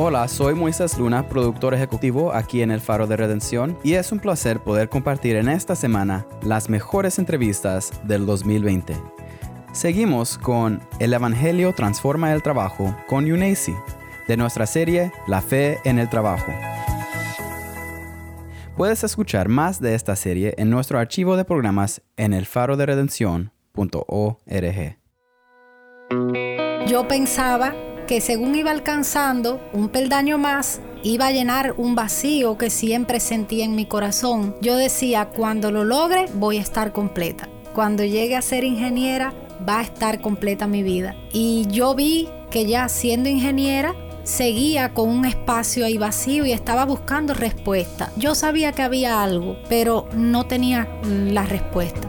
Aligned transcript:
Hola, 0.00 0.28
soy 0.28 0.54
Moisés 0.54 0.96
Luna, 0.96 1.28
productor 1.28 1.74
ejecutivo 1.74 2.32
aquí 2.32 2.62
en 2.62 2.70
El 2.70 2.80
Faro 2.80 3.08
de 3.08 3.16
Redención, 3.16 3.76
y 3.82 3.94
es 3.94 4.12
un 4.12 4.20
placer 4.20 4.60
poder 4.60 4.88
compartir 4.88 5.34
en 5.34 5.48
esta 5.48 5.74
semana 5.74 6.24
las 6.40 6.70
mejores 6.70 7.18
entrevistas 7.18 7.90
del 8.04 8.24
2020. 8.24 8.94
Seguimos 9.72 10.38
con 10.38 10.80
El 11.00 11.14
Evangelio 11.14 11.72
Transforma 11.72 12.32
el 12.32 12.44
Trabajo 12.44 12.96
con 13.08 13.28
UNACI, 13.28 13.74
de 14.28 14.36
nuestra 14.36 14.66
serie 14.66 15.10
La 15.26 15.42
Fe 15.42 15.80
en 15.82 15.98
el 15.98 16.08
Trabajo. 16.08 16.52
Puedes 18.76 19.02
escuchar 19.02 19.48
más 19.48 19.80
de 19.80 19.96
esta 19.96 20.14
serie 20.14 20.54
en 20.58 20.70
nuestro 20.70 21.00
archivo 21.00 21.36
de 21.36 21.44
programas 21.44 22.02
en 22.16 22.34
elfaroderedención.org. 22.34 24.96
Yo 26.86 27.08
pensaba 27.08 27.74
que 28.08 28.20
según 28.22 28.54
iba 28.54 28.70
alcanzando 28.70 29.60
un 29.74 29.90
peldaño 29.90 30.38
más, 30.38 30.80
iba 31.02 31.26
a 31.26 31.30
llenar 31.30 31.74
un 31.76 31.94
vacío 31.94 32.56
que 32.56 32.70
siempre 32.70 33.20
sentía 33.20 33.66
en 33.66 33.74
mi 33.74 33.84
corazón. 33.84 34.56
Yo 34.62 34.76
decía, 34.76 35.26
cuando 35.26 35.70
lo 35.70 35.84
logre, 35.84 36.24
voy 36.32 36.56
a 36.56 36.62
estar 36.62 36.92
completa. 36.92 37.50
Cuando 37.74 38.04
llegue 38.04 38.34
a 38.34 38.40
ser 38.40 38.64
ingeniera, 38.64 39.34
va 39.68 39.80
a 39.80 39.82
estar 39.82 40.22
completa 40.22 40.66
mi 40.66 40.82
vida. 40.82 41.16
Y 41.34 41.66
yo 41.68 41.94
vi 41.94 42.30
que 42.50 42.64
ya 42.64 42.88
siendo 42.88 43.28
ingeniera, 43.28 43.94
seguía 44.24 44.94
con 44.94 45.10
un 45.10 45.26
espacio 45.26 45.84
ahí 45.84 45.98
vacío 45.98 46.46
y 46.46 46.52
estaba 46.52 46.86
buscando 46.86 47.34
respuesta. 47.34 48.10
Yo 48.16 48.34
sabía 48.34 48.72
que 48.72 48.82
había 48.82 49.22
algo, 49.22 49.58
pero 49.68 50.08
no 50.14 50.46
tenía 50.46 50.88
la 51.04 51.44
respuesta. 51.44 52.08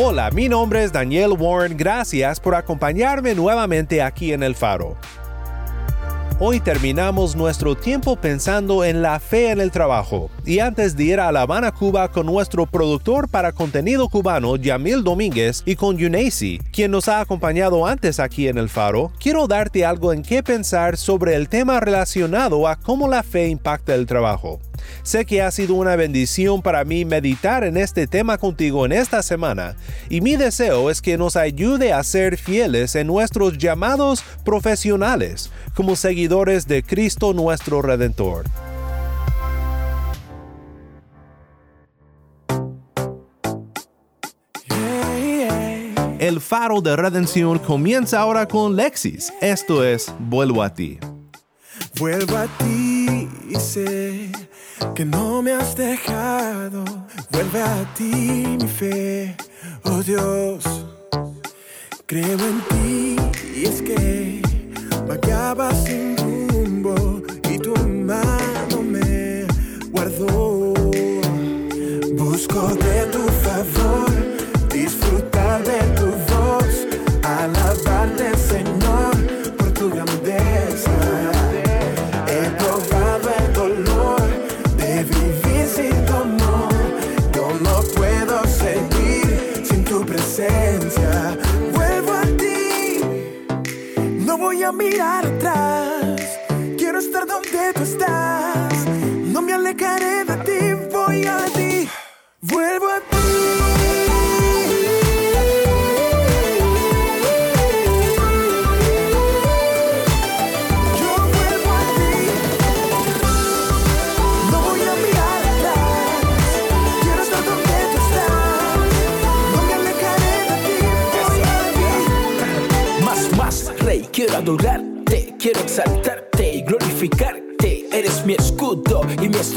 Hola, 0.00 0.30
mi 0.30 0.48
nombre 0.48 0.84
es 0.84 0.92
Daniel 0.92 1.32
Warren, 1.36 1.76
gracias 1.76 2.38
por 2.38 2.54
acompañarme 2.54 3.34
nuevamente 3.34 4.00
aquí 4.00 4.32
en 4.32 4.44
El 4.44 4.54
Faro. 4.54 4.96
Hoy 6.38 6.60
terminamos 6.60 7.34
nuestro 7.34 7.74
tiempo 7.74 8.14
pensando 8.14 8.84
en 8.84 9.02
la 9.02 9.18
fe 9.18 9.50
en 9.50 9.60
el 9.60 9.72
trabajo. 9.72 10.30
Y 10.46 10.60
antes 10.60 10.96
de 10.96 11.02
ir 11.02 11.18
a 11.18 11.32
La 11.32 11.40
Habana, 11.40 11.72
Cuba 11.72 12.12
con 12.12 12.26
nuestro 12.26 12.64
productor 12.64 13.28
para 13.28 13.50
contenido 13.50 14.08
cubano, 14.08 14.54
Yamil 14.54 15.02
Domínguez, 15.02 15.64
y 15.66 15.74
con 15.74 15.98
Yunacy, 15.98 16.60
quien 16.72 16.92
nos 16.92 17.08
ha 17.08 17.20
acompañado 17.20 17.84
antes 17.84 18.20
aquí 18.20 18.46
en 18.46 18.56
El 18.56 18.68
Faro, 18.68 19.10
quiero 19.18 19.48
darte 19.48 19.84
algo 19.84 20.12
en 20.12 20.22
qué 20.22 20.44
pensar 20.44 20.96
sobre 20.96 21.34
el 21.34 21.48
tema 21.48 21.80
relacionado 21.80 22.68
a 22.68 22.76
cómo 22.76 23.08
la 23.08 23.24
fe 23.24 23.48
impacta 23.48 23.96
el 23.96 24.06
trabajo. 24.06 24.60
Sé 25.02 25.24
que 25.24 25.42
ha 25.42 25.50
sido 25.50 25.74
una 25.74 25.96
bendición 25.96 26.62
para 26.62 26.84
mí 26.84 27.04
meditar 27.04 27.64
en 27.64 27.76
este 27.76 28.06
tema 28.06 28.38
contigo 28.38 28.86
en 28.86 28.92
esta 28.92 29.22
semana 29.22 29.76
y 30.08 30.20
mi 30.20 30.36
deseo 30.36 30.90
es 30.90 31.02
que 31.02 31.18
nos 31.18 31.36
ayude 31.36 31.92
a 31.92 32.02
ser 32.02 32.36
fieles 32.36 32.94
en 32.94 33.06
nuestros 33.06 33.58
llamados 33.58 34.22
profesionales 34.44 35.50
como 35.74 35.96
seguidores 35.96 36.66
de 36.66 36.82
Cristo 36.82 37.32
nuestro 37.32 37.82
Redentor. 37.82 38.44
El 46.18 46.40
faro 46.40 46.80
de 46.80 46.96
redención 46.96 47.58
comienza 47.60 48.18
ahora 48.20 48.46
con 48.46 48.74
Lexis. 48.74 49.32
Esto 49.40 49.84
es 49.84 50.12
Vuelvo 50.18 50.62
a 50.64 50.74
ti. 50.74 50.98
Vuelvo 51.98 52.36
a 52.36 52.46
ti 52.58 52.87
y 53.48 53.56
sé 53.56 54.30
que 54.94 55.04
no 55.04 55.42
me 55.42 55.52
has 55.52 55.74
dejado. 55.76 56.84
Vuelve 57.30 57.62
a 57.62 57.94
ti 57.94 58.56
mi 58.60 58.68
fe, 58.68 59.36
oh 59.84 60.02
Dios. 60.02 60.64
Creo 62.06 62.38
en 62.38 62.60
ti 62.68 63.16
y 63.54 63.64
es 63.66 63.82
que 63.82 64.42
vagaba 65.06 65.74
sin 65.74 66.17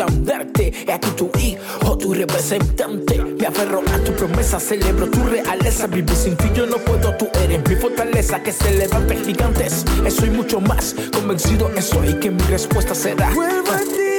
estandarte. 0.01 0.73
He 0.87 0.91
aquí 0.91 1.11
tu 1.11 1.29
hijo, 1.39 1.97
tu 1.97 2.13
representante. 2.13 3.21
Me 3.21 3.47
aferro 3.47 3.81
a 3.93 4.03
tu 4.03 4.13
promesa, 4.13 4.59
celebro 4.59 5.07
tu 5.07 5.23
realeza. 5.23 5.87
Vivir 5.87 6.15
sin 6.15 6.35
ti 6.37 6.49
yo 6.53 6.65
no 6.65 6.77
puedo, 6.77 7.15
tú 7.17 7.27
eres 7.43 7.61
mi 7.67 7.75
fortaleza. 7.75 8.41
Que 8.41 8.51
se 8.51 8.71
levante 8.73 9.15
gigantes. 9.15 9.85
Eso 10.05 10.25
y 10.25 10.29
mucho 10.31 10.59
más. 10.59 10.95
Convencido 11.13 11.69
estoy 11.75 12.15
que 12.15 12.31
mi 12.31 12.43
respuesta 12.43 12.95
será. 12.95 13.29
Vuelvo 13.31 13.71
a 13.71 13.79
ti. 13.79 14.10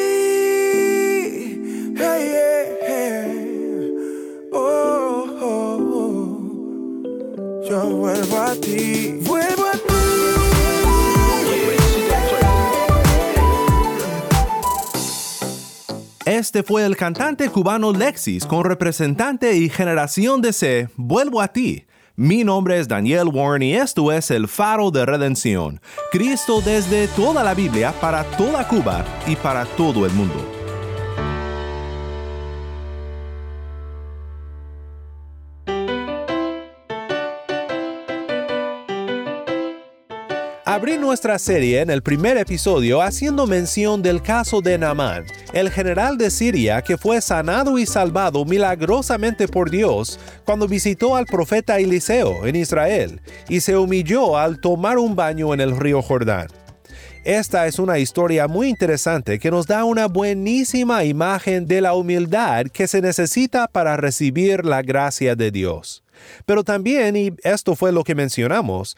Este 16.53 16.65
fue 16.65 16.85
el 16.85 16.99
cantante 16.99 17.49
cubano 17.49 17.95
Lexis 17.95 18.45
con 18.45 18.65
representante 18.65 19.57
y 19.57 19.71
generación 19.71 20.43
de 20.43 20.53
C. 20.53 20.89
Vuelvo 20.97 21.41
a 21.41 21.49
ti. 21.49 21.87
Mi 22.15 22.45
nombre 22.45 22.79
es 22.79 22.87
Daniel 22.87 23.29
Warren 23.29 23.63
y 23.63 23.73
esto 23.73 24.13
es 24.13 24.31
el 24.31 24.47
faro 24.49 24.91
de 24.91 25.07
redención. 25.07 25.81
Cristo 26.11 26.61
desde 26.61 27.09
toda 27.09 27.43
la 27.43 27.55
Biblia 27.55 27.95
para 28.03 28.25
toda 28.37 28.69
Cuba 28.69 29.03
y 29.27 29.35
para 29.35 29.65
todo 29.65 30.05
el 30.05 30.13
mundo. 30.13 30.62
Abrí 40.73 40.97
nuestra 40.97 41.39
serie 41.39 41.83
en 41.83 41.91
el 41.91 42.03
primer 42.03 42.39
episodio 42.39 43.03
haciendo 43.03 43.47
mención 43.47 44.01
del 44.01 44.23
caso 44.23 44.63
de 44.63 44.79
Naamán, 44.79 45.27
el 45.53 45.71
general 45.71 46.17
de 46.17 46.31
Siria 46.31 46.81
que 46.81 46.97
fue 46.97 47.21
sanado 47.21 47.79
y 47.79 47.85
salvado 47.85 48.43
milagrosamente 48.47 49.49
por 49.49 49.71
Dios 49.71 50.19
cuando 50.47 50.67
visitó 50.67 51.15
al 51.15 51.27
profeta 51.27 51.79
Eliseo 51.79 52.47
en 52.47 52.57
Israel 52.57 53.21
y 53.51 53.61
se 53.61 53.77
humilló 53.77 54.39
al 54.39 54.61
tomar 54.61 54.97
un 54.97 55.15
baño 55.15 55.53
en 55.53 55.61
el 55.61 55.77
río 55.77 56.01
Jordán. 56.01 56.47
Esta 57.25 57.67
es 57.67 57.79
una 57.79 57.99
historia 57.99 58.49
muy 58.49 58.69
interesante 58.69 59.39
que 59.39 59.51
nos 59.51 59.67
da 59.67 59.85
una 59.85 60.07
buenísima 60.07 61.05
imagen 61.05 61.67
de 61.67 61.83
la 61.83 61.93
humildad 61.93 62.65
que 62.73 62.89
se 62.89 63.03
necesita 63.03 63.69
para 63.69 63.99
recibir 63.99 64.65
la 64.65 64.81
gracia 64.81 65.37
de 65.37 65.51
Dios. 65.51 66.03
Pero 66.47 66.65
también, 66.65 67.17
y 67.17 67.33
esto 67.43 67.77
fue 67.77 67.93
lo 67.93 68.05
que 68.05 68.15
mencionamos, 68.15 68.97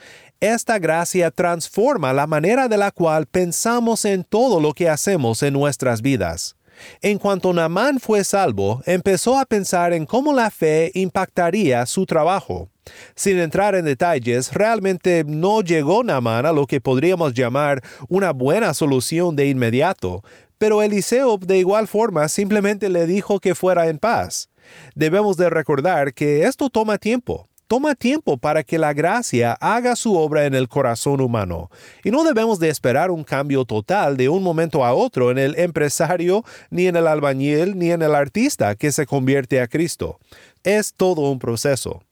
esta 0.52 0.78
gracia 0.78 1.30
transforma 1.30 2.12
la 2.12 2.26
manera 2.26 2.68
de 2.68 2.76
la 2.76 2.90
cual 2.90 3.24
pensamos 3.24 4.04
en 4.04 4.24
todo 4.24 4.60
lo 4.60 4.74
que 4.74 4.90
hacemos 4.90 5.42
en 5.42 5.54
nuestras 5.54 6.02
vidas. 6.02 6.56
En 7.00 7.18
cuanto 7.18 7.54
Naamán 7.54 7.98
fue 7.98 8.24
salvo, 8.24 8.82
empezó 8.84 9.38
a 9.38 9.46
pensar 9.46 9.94
en 9.94 10.04
cómo 10.04 10.34
la 10.34 10.50
fe 10.50 10.90
impactaría 10.92 11.86
su 11.86 12.04
trabajo. 12.04 12.68
Sin 13.14 13.38
entrar 13.38 13.74
en 13.74 13.86
detalles, 13.86 14.52
realmente 14.52 15.24
no 15.26 15.62
llegó 15.62 16.04
Naamán 16.04 16.44
a 16.44 16.52
lo 16.52 16.66
que 16.66 16.80
podríamos 16.80 17.32
llamar 17.32 17.82
una 18.10 18.32
buena 18.32 18.74
solución 18.74 19.36
de 19.36 19.48
inmediato, 19.48 20.22
pero 20.58 20.82
Eliseo 20.82 21.38
de 21.38 21.56
igual 21.56 21.88
forma 21.88 22.28
simplemente 22.28 22.90
le 22.90 23.06
dijo 23.06 23.40
que 23.40 23.54
fuera 23.54 23.88
en 23.88 23.98
paz. 23.98 24.50
Debemos 24.94 25.38
de 25.38 25.48
recordar 25.48 26.12
que 26.12 26.44
esto 26.44 26.68
toma 26.68 26.98
tiempo. 26.98 27.48
Toma 27.66 27.94
tiempo 27.94 28.36
para 28.36 28.62
que 28.62 28.78
la 28.78 28.92
gracia 28.92 29.52
haga 29.60 29.96
su 29.96 30.16
obra 30.16 30.44
en 30.44 30.54
el 30.54 30.68
corazón 30.68 31.20
humano, 31.20 31.70
y 32.04 32.10
no 32.10 32.22
debemos 32.22 32.58
de 32.58 32.68
esperar 32.68 33.10
un 33.10 33.24
cambio 33.24 33.64
total 33.64 34.16
de 34.16 34.28
un 34.28 34.42
momento 34.42 34.84
a 34.84 34.92
otro 34.92 35.30
en 35.30 35.38
el 35.38 35.58
empresario, 35.58 36.44
ni 36.70 36.86
en 36.86 36.96
el 36.96 37.06
albañil, 37.06 37.78
ni 37.78 37.90
en 37.90 38.02
el 38.02 38.14
artista 38.14 38.74
que 38.74 38.92
se 38.92 39.06
convierte 39.06 39.60
a 39.60 39.66
Cristo. 39.66 40.18
Es 40.62 40.92
todo 40.94 41.30
un 41.30 41.38
proceso. 41.38 42.02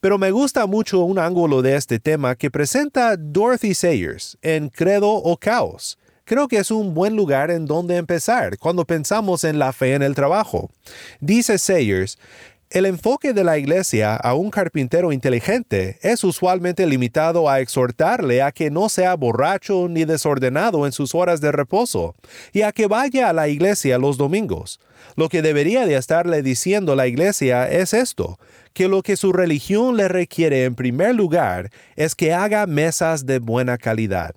Pero 0.00 0.18
me 0.18 0.30
gusta 0.30 0.66
mucho 0.66 1.00
un 1.00 1.18
ángulo 1.18 1.62
de 1.62 1.76
este 1.76 1.98
tema 1.98 2.34
que 2.34 2.50
presenta 2.50 3.16
Dorothy 3.16 3.74
Sayers 3.74 4.38
en 4.42 4.68
Credo 4.68 5.10
o 5.10 5.36
Caos. 5.36 5.98
Creo 6.24 6.46
que 6.46 6.58
es 6.58 6.70
un 6.70 6.94
buen 6.94 7.16
lugar 7.16 7.50
en 7.50 7.66
donde 7.66 7.96
empezar 7.96 8.56
cuando 8.56 8.84
pensamos 8.84 9.42
en 9.42 9.58
la 9.58 9.72
fe 9.72 9.94
en 9.94 10.02
el 10.02 10.14
trabajo. 10.14 10.70
Dice 11.18 11.58
Sayers, 11.58 12.18
el 12.70 12.86
enfoque 12.86 13.32
de 13.32 13.42
la 13.42 13.58
iglesia 13.58 14.14
a 14.14 14.34
un 14.34 14.48
carpintero 14.48 15.10
inteligente 15.10 15.98
es 16.02 16.22
usualmente 16.22 16.86
limitado 16.86 17.48
a 17.48 17.58
exhortarle 17.58 18.42
a 18.42 18.52
que 18.52 18.70
no 18.70 18.88
sea 18.88 19.16
borracho 19.16 19.88
ni 19.88 20.04
desordenado 20.04 20.86
en 20.86 20.92
sus 20.92 21.16
horas 21.16 21.40
de 21.40 21.50
reposo 21.50 22.14
y 22.52 22.62
a 22.62 22.70
que 22.70 22.86
vaya 22.86 23.28
a 23.28 23.32
la 23.32 23.48
iglesia 23.48 23.98
los 23.98 24.16
domingos. 24.16 24.78
Lo 25.16 25.28
que 25.28 25.42
debería 25.42 25.84
de 25.84 25.96
estarle 25.96 26.42
diciendo 26.42 26.94
la 26.94 27.08
iglesia 27.08 27.68
es 27.68 27.92
esto, 27.92 28.38
que 28.72 28.86
lo 28.86 29.02
que 29.02 29.16
su 29.16 29.32
religión 29.32 29.96
le 29.96 30.06
requiere 30.06 30.64
en 30.64 30.76
primer 30.76 31.16
lugar 31.16 31.70
es 31.96 32.14
que 32.14 32.32
haga 32.32 32.68
mesas 32.68 33.26
de 33.26 33.40
buena 33.40 33.78
calidad. 33.78 34.36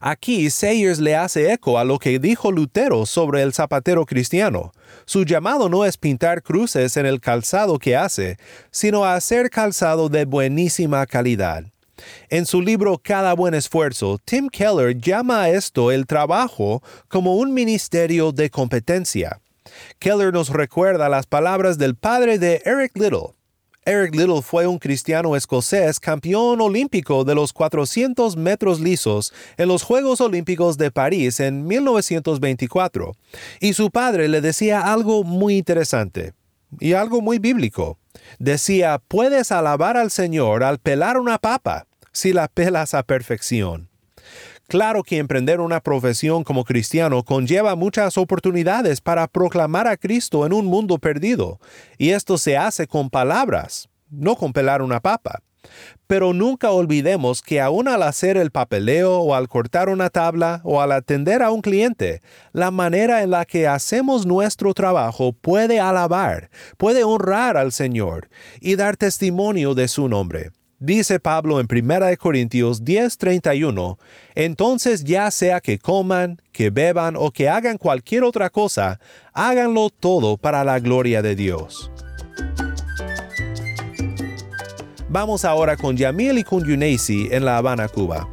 Aquí 0.00 0.50
Sayers 0.50 0.98
le 0.98 1.16
hace 1.16 1.52
eco 1.52 1.78
a 1.78 1.84
lo 1.84 1.98
que 1.98 2.18
dijo 2.18 2.52
Lutero 2.52 3.06
sobre 3.06 3.42
el 3.42 3.52
zapatero 3.52 4.06
cristiano. 4.06 4.72
Su 5.04 5.24
llamado 5.24 5.68
no 5.68 5.84
es 5.84 5.96
pintar 5.96 6.42
cruces 6.42 6.96
en 6.96 7.06
el 7.06 7.20
calzado 7.20 7.78
que 7.78 7.96
hace, 7.96 8.38
sino 8.70 9.04
hacer 9.04 9.50
calzado 9.50 10.08
de 10.08 10.24
buenísima 10.24 11.06
calidad. 11.06 11.64
En 12.28 12.46
su 12.46 12.62
libro 12.62 13.00
Cada 13.02 13.34
buen 13.34 13.54
esfuerzo, 13.54 14.18
Tim 14.24 14.48
Keller 14.48 14.96
llama 14.96 15.42
a 15.42 15.50
esto 15.50 15.90
el 15.90 16.06
trabajo 16.06 16.82
como 17.08 17.36
un 17.36 17.52
ministerio 17.52 18.32
de 18.32 18.50
competencia. 18.50 19.40
Keller 19.98 20.32
nos 20.32 20.48
recuerda 20.50 21.08
las 21.08 21.26
palabras 21.26 21.78
del 21.78 21.94
padre 21.94 22.38
de 22.38 22.62
Eric 22.64 22.96
Little, 22.96 23.34
Eric 23.88 24.14
Little 24.14 24.42
fue 24.42 24.66
un 24.66 24.78
cristiano 24.78 25.34
escocés 25.34 25.98
campeón 25.98 26.60
olímpico 26.60 27.24
de 27.24 27.34
los 27.34 27.54
400 27.54 28.36
metros 28.36 28.80
lisos 28.80 29.32
en 29.56 29.68
los 29.68 29.82
Juegos 29.82 30.20
Olímpicos 30.20 30.76
de 30.76 30.90
París 30.90 31.40
en 31.40 31.66
1924, 31.66 33.16
y 33.60 33.72
su 33.72 33.90
padre 33.90 34.28
le 34.28 34.42
decía 34.42 34.92
algo 34.92 35.24
muy 35.24 35.56
interesante 35.56 36.34
y 36.78 36.92
algo 36.92 37.22
muy 37.22 37.38
bíblico. 37.38 37.96
Decía, 38.38 39.00
puedes 39.08 39.52
alabar 39.52 39.96
al 39.96 40.10
Señor 40.10 40.64
al 40.64 40.78
pelar 40.80 41.16
una 41.16 41.38
papa, 41.38 41.86
si 42.12 42.34
la 42.34 42.48
pelas 42.48 42.92
a 42.92 43.02
perfección. 43.04 43.88
Claro 44.68 45.02
que 45.02 45.16
emprender 45.16 45.60
una 45.60 45.80
profesión 45.80 46.44
como 46.44 46.62
cristiano 46.62 47.24
conlleva 47.24 47.74
muchas 47.74 48.18
oportunidades 48.18 49.00
para 49.00 49.26
proclamar 49.26 49.88
a 49.88 49.96
Cristo 49.96 50.44
en 50.44 50.52
un 50.52 50.66
mundo 50.66 50.98
perdido, 50.98 51.58
y 51.96 52.10
esto 52.10 52.36
se 52.36 52.58
hace 52.58 52.86
con 52.86 53.08
palabras, 53.08 53.88
no 54.10 54.36
con 54.36 54.52
pelar 54.52 54.82
una 54.82 55.00
papa. 55.00 55.40
Pero 56.06 56.34
nunca 56.34 56.70
olvidemos 56.70 57.40
que 57.40 57.62
aún 57.62 57.88
al 57.88 58.02
hacer 58.02 58.36
el 58.36 58.50
papeleo 58.50 59.20
o 59.20 59.34
al 59.34 59.48
cortar 59.48 59.88
una 59.88 60.10
tabla 60.10 60.60
o 60.64 60.82
al 60.82 60.92
atender 60.92 61.42
a 61.42 61.50
un 61.50 61.62
cliente, 61.62 62.20
la 62.52 62.70
manera 62.70 63.22
en 63.22 63.30
la 63.30 63.46
que 63.46 63.66
hacemos 63.66 64.26
nuestro 64.26 64.74
trabajo 64.74 65.32
puede 65.32 65.80
alabar, 65.80 66.50
puede 66.76 67.04
honrar 67.04 67.56
al 67.56 67.72
Señor 67.72 68.28
y 68.60 68.76
dar 68.76 68.98
testimonio 68.98 69.74
de 69.74 69.88
su 69.88 70.10
nombre. 70.10 70.50
Dice 70.80 71.18
Pablo 71.18 71.58
en 71.58 71.66
1 71.66 72.16
Corintios 72.18 72.84
10:31, 72.84 73.98
entonces 74.36 75.02
ya 75.02 75.28
sea 75.32 75.60
que 75.60 75.80
coman, 75.80 76.40
que 76.52 76.70
beban 76.70 77.16
o 77.16 77.32
que 77.32 77.48
hagan 77.48 77.78
cualquier 77.78 78.22
otra 78.22 78.48
cosa, 78.48 79.00
háganlo 79.32 79.90
todo 79.90 80.36
para 80.36 80.62
la 80.62 80.78
gloria 80.78 81.20
de 81.20 81.34
Dios. 81.34 81.90
Vamos 85.08 85.44
ahora 85.44 85.76
con 85.76 85.96
Yamil 85.96 86.38
y 86.38 86.44
con 86.44 86.64
Yuneisi 86.64 87.26
en 87.32 87.44
La 87.44 87.56
Habana, 87.56 87.88
Cuba. 87.88 88.28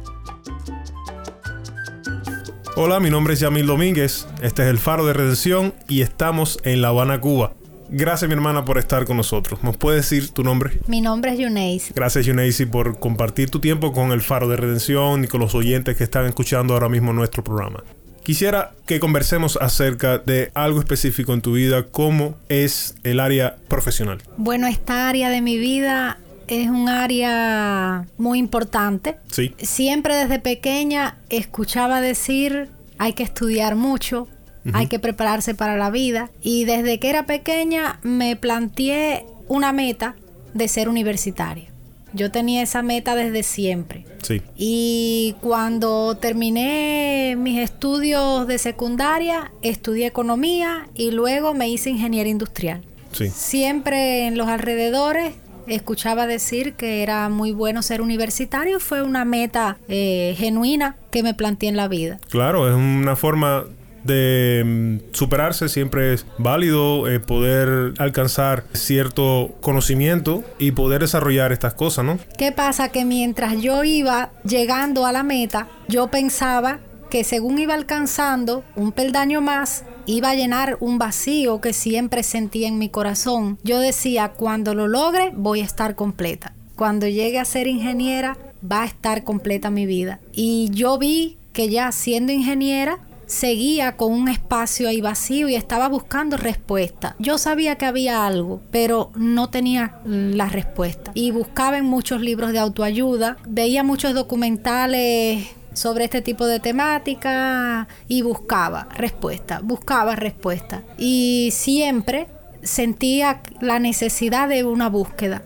Hola, 2.76 3.00
mi 3.00 3.10
nombre 3.10 3.34
es 3.34 3.40
Yamil 3.40 3.66
Domínguez, 3.66 4.28
este 4.40 4.62
es 4.62 4.68
el 4.68 4.78
Faro 4.78 5.04
de 5.04 5.14
Redención 5.14 5.74
y 5.88 6.02
estamos 6.02 6.60
en 6.62 6.80
La 6.80 6.88
Habana, 6.88 7.20
Cuba. 7.20 7.54
Gracias, 7.88 8.28
mi 8.28 8.34
hermana, 8.34 8.64
por 8.64 8.78
estar 8.78 9.04
con 9.04 9.16
nosotros. 9.16 9.62
¿Nos 9.62 9.76
puedes 9.76 10.08
decir 10.08 10.30
tu 10.30 10.42
nombre? 10.42 10.80
Mi 10.86 11.00
nombre 11.00 11.32
es 11.32 11.38
Yuneisi. 11.38 11.92
Gracias, 11.94 12.26
Yuneisi, 12.26 12.66
por 12.66 12.98
compartir 12.98 13.50
tu 13.50 13.60
tiempo 13.60 13.92
con 13.92 14.12
el 14.12 14.20
Faro 14.20 14.48
de 14.48 14.56
Redención 14.56 15.24
y 15.24 15.26
con 15.28 15.40
los 15.40 15.54
oyentes 15.54 15.96
que 15.96 16.04
están 16.04 16.26
escuchando 16.26 16.74
ahora 16.74 16.88
mismo 16.88 17.12
nuestro 17.12 17.44
programa. 17.44 17.82
Quisiera 18.22 18.72
que 18.86 18.98
conversemos 18.98 19.56
acerca 19.60 20.18
de 20.18 20.50
algo 20.54 20.80
específico 20.80 21.32
en 21.32 21.42
tu 21.42 21.52
vida, 21.52 21.84
cómo 21.84 22.34
es 22.48 22.96
el 23.04 23.20
área 23.20 23.56
profesional. 23.68 24.18
Bueno, 24.36 24.66
esta 24.66 25.08
área 25.08 25.30
de 25.30 25.40
mi 25.40 25.58
vida 25.58 26.18
es 26.48 26.68
un 26.68 26.88
área 26.88 28.06
muy 28.18 28.40
importante. 28.40 29.16
Sí. 29.30 29.54
Siempre 29.58 30.16
desde 30.16 30.40
pequeña 30.40 31.18
escuchaba 31.28 32.00
decir 32.00 32.68
hay 32.98 33.12
que 33.12 33.22
estudiar 33.22 33.76
mucho, 33.76 34.26
hay 34.72 34.86
que 34.86 34.98
prepararse 34.98 35.54
para 35.54 35.76
la 35.76 35.90
vida. 35.90 36.30
Y 36.42 36.64
desde 36.64 36.98
que 36.98 37.10
era 37.10 37.26
pequeña 37.26 37.98
me 38.02 38.36
planteé 38.36 39.26
una 39.48 39.72
meta 39.72 40.16
de 40.54 40.68
ser 40.68 40.88
universitaria. 40.88 41.68
Yo 42.12 42.30
tenía 42.30 42.62
esa 42.62 42.82
meta 42.82 43.14
desde 43.14 43.42
siempre. 43.42 44.06
Sí. 44.22 44.40
Y 44.56 45.36
cuando 45.42 46.16
terminé 46.16 47.36
mis 47.38 47.58
estudios 47.60 48.46
de 48.46 48.58
secundaria, 48.58 49.52
estudié 49.60 50.06
economía 50.06 50.88
y 50.94 51.10
luego 51.10 51.52
me 51.52 51.68
hice 51.68 51.90
ingeniera 51.90 52.28
industrial. 52.28 52.82
Sí. 53.12 53.28
Siempre 53.28 54.26
en 54.26 54.38
los 54.38 54.48
alrededores 54.48 55.34
escuchaba 55.66 56.26
decir 56.26 56.74
que 56.74 57.02
era 57.02 57.28
muy 57.28 57.52
bueno 57.52 57.82
ser 57.82 58.00
universitario. 58.00 58.80
Fue 58.80 59.02
una 59.02 59.24
meta 59.24 59.78
eh, 59.88 60.34
genuina 60.38 60.96
que 61.10 61.22
me 61.22 61.34
planteé 61.34 61.68
en 61.68 61.76
la 61.76 61.88
vida. 61.88 62.18
Claro, 62.30 62.68
es 62.68 62.74
una 62.74 63.16
forma 63.16 63.66
de 64.06 64.62
mm, 64.64 65.12
superarse 65.12 65.68
siempre 65.68 66.14
es 66.14 66.26
válido 66.38 67.08
eh, 67.08 67.20
poder 67.20 67.94
alcanzar 67.98 68.64
cierto 68.72 69.54
conocimiento 69.60 70.44
y 70.58 70.72
poder 70.72 71.00
desarrollar 71.00 71.52
estas 71.52 71.74
cosas, 71.74 72.04
¿no? 72.04 72.18
¿Qué 72.38 72.52
pasa? 72.52 72.90
Que 72.90 73.04
mientras 73.04 73.60
yo 73.60 73.84
iba 73.84 74.30
llegando 74.44 75.06
a 75.06 75.12
la 75.12 75.22
meta, 75.22 75.68
yo 75.88 76.08
pensaba 76.08 76.80
que 77.10 77.24
según 77.24 77.58
iba 77.58 77.74
alcanzando 77.74 78.64
un 78.74 78.92
peldaño 78.92 79.40
más, 79.40 79.84
iba 80.06 80.30
a 80.30 80.34
llenar 80.34 80.76
un 80.80 80.98
vacío 80.98 81.60
que 81.60 81.72
siempre 81.72 82.22
sentía 82.22 82.68
en 82.68 82.78
mi 82.78 82.88
corazón. 82.88 83.58
Yo 83.62 83.78
decía, 83.78 84.30
cuando 84.30 84.74
lo 84.74 84.88
logre, 84.88 85.32
voy 85.34 85.60
a 85.60 85.64
estar 85.64 85.94
completa. 85.94 86.52
Cuando 86.76 87.06
llegue 87.06 87.38
a 87.38 87.44
ser 87.44 87.66
ingeniera, 87.66 88.36
va 88.60 88.82
a 88.82 88.86
estar 88.86 89.24
completa 89.24 89.70
mi 89.70 89.86
vida. 89.86 90.20
Y 90.32 90.68
yo 90.72 90.98
vi 90.98 91.38
que 91.52 91.68
ya 91.68 91.90
siendo 91.92 92.32
ingeniera, 92.32 92.98
seguía 93.26 93.96
con 93.96 94.12
un 94.12 94.28
espacio 94.28 94.88
ahí 94.88 95.00
vacío 95.00 95.48
y 95.48 95.54
estaba 95.54 95.88
buscando 95.88 96.36
respuesta. 96.36 97.16
Yo 97.18 97.38
sabía 97.38 97.76
que 97.76 97.86
había 97.86 98.26
algo, 98.26 98.62
pero 98.70 99.10
no 99.14 99.50
tenía 99.50 100.00
la 100.04 100.48
respuesta. 100.48 101.10
Y 101.14 101.30
buscaba 101.30 101.78
en 101.78 101.84
muchos 101.84 102.20
libros 102.20 102.52
de 102.52 102.58
autoayuda, 102.58 103.36
veía 103.46 103.82
muchos 103.82 104.14
documentales 104.14 105.48
sobre 105.74 106.04
este 106.04 106.22
tipo 106.22 106.46
de 106.46 106.58
temática 106.58 107.86
y 108.08 108.22
buscaba 108.22 108.88
respuesta, 108.94 109.60
buscaba 109.62 110.16
respuesta. 110.16 110.82
Y 110.96 111.50
siempre 111.52 112.28
sentía 112.62 113.42
la 113.60 113.78
necesidad 113.78 114.48
de 114.48 114.64
una 114.64 114.88
búsqueda. 114.88 115.42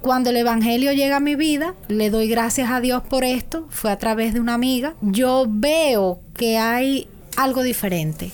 Cuando 0.00 0.30
el 0.30 0.36
Evangelio 0.36 0.92
llega 0.92 1.16
a 1.16 1.20
mi 1.20 1.34
vida, 1.34 1.74
le 1.88 2.10
doy 2.10 2.28
gracias 2.28 2.70
a 2.70 2.80
Dios 2.80 3.02
por 3.02 3.24
esto, 3.24 3.66
fue 3.70 3.90
a 3.90 3.98
través 3.98 4.34
de 4.34 4.40
una 4.40 4.54
amiga, 4.54 4.94
yo 5.02 5.46
veo 5.48 6.20
que 6.34 6.58
hay 6.58 7.08
algo 7.36 7.62
diferente. 7.62 8.30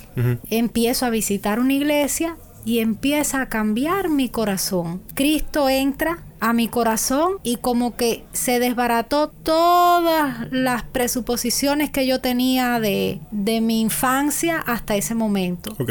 Empiezo 0.51 1.07
a 1.07 1.11
visitar 1.11 1.61
una 1.61 1.75
iglesia 1.75 2.37
y 2.65 2.81
empieza 2.81 3.41
a 3.41 3.49
cambiar 3.49 4.09
mi 4.09 4.29
corazón. 4.29 5.03
Cristo 5.15 5.69
entra 5.69 6.19
a 6.41 6.53
mi 6.53 6.69
corazón 6.69 7.39
y 7.43 7.57
como 7.57 7.97
que 7.97 8.25
se 8.33 8.61
desbarató 8.61 9.29
todas 9.29 10.47
las 10.53 10.83
presuposiciones 10.83 11.91
que 11.91 12.07
yo 12.07 12.21
tenía 12.21 12.79
de, 12.79 13.21
de 13.31 13.61
mi 13.61 13.81
infancia 13.81 14.59
hasta 14.59 14.97
ese 14.97 15.15
momento. 15.15 15.75
Ok. 15.79 15.91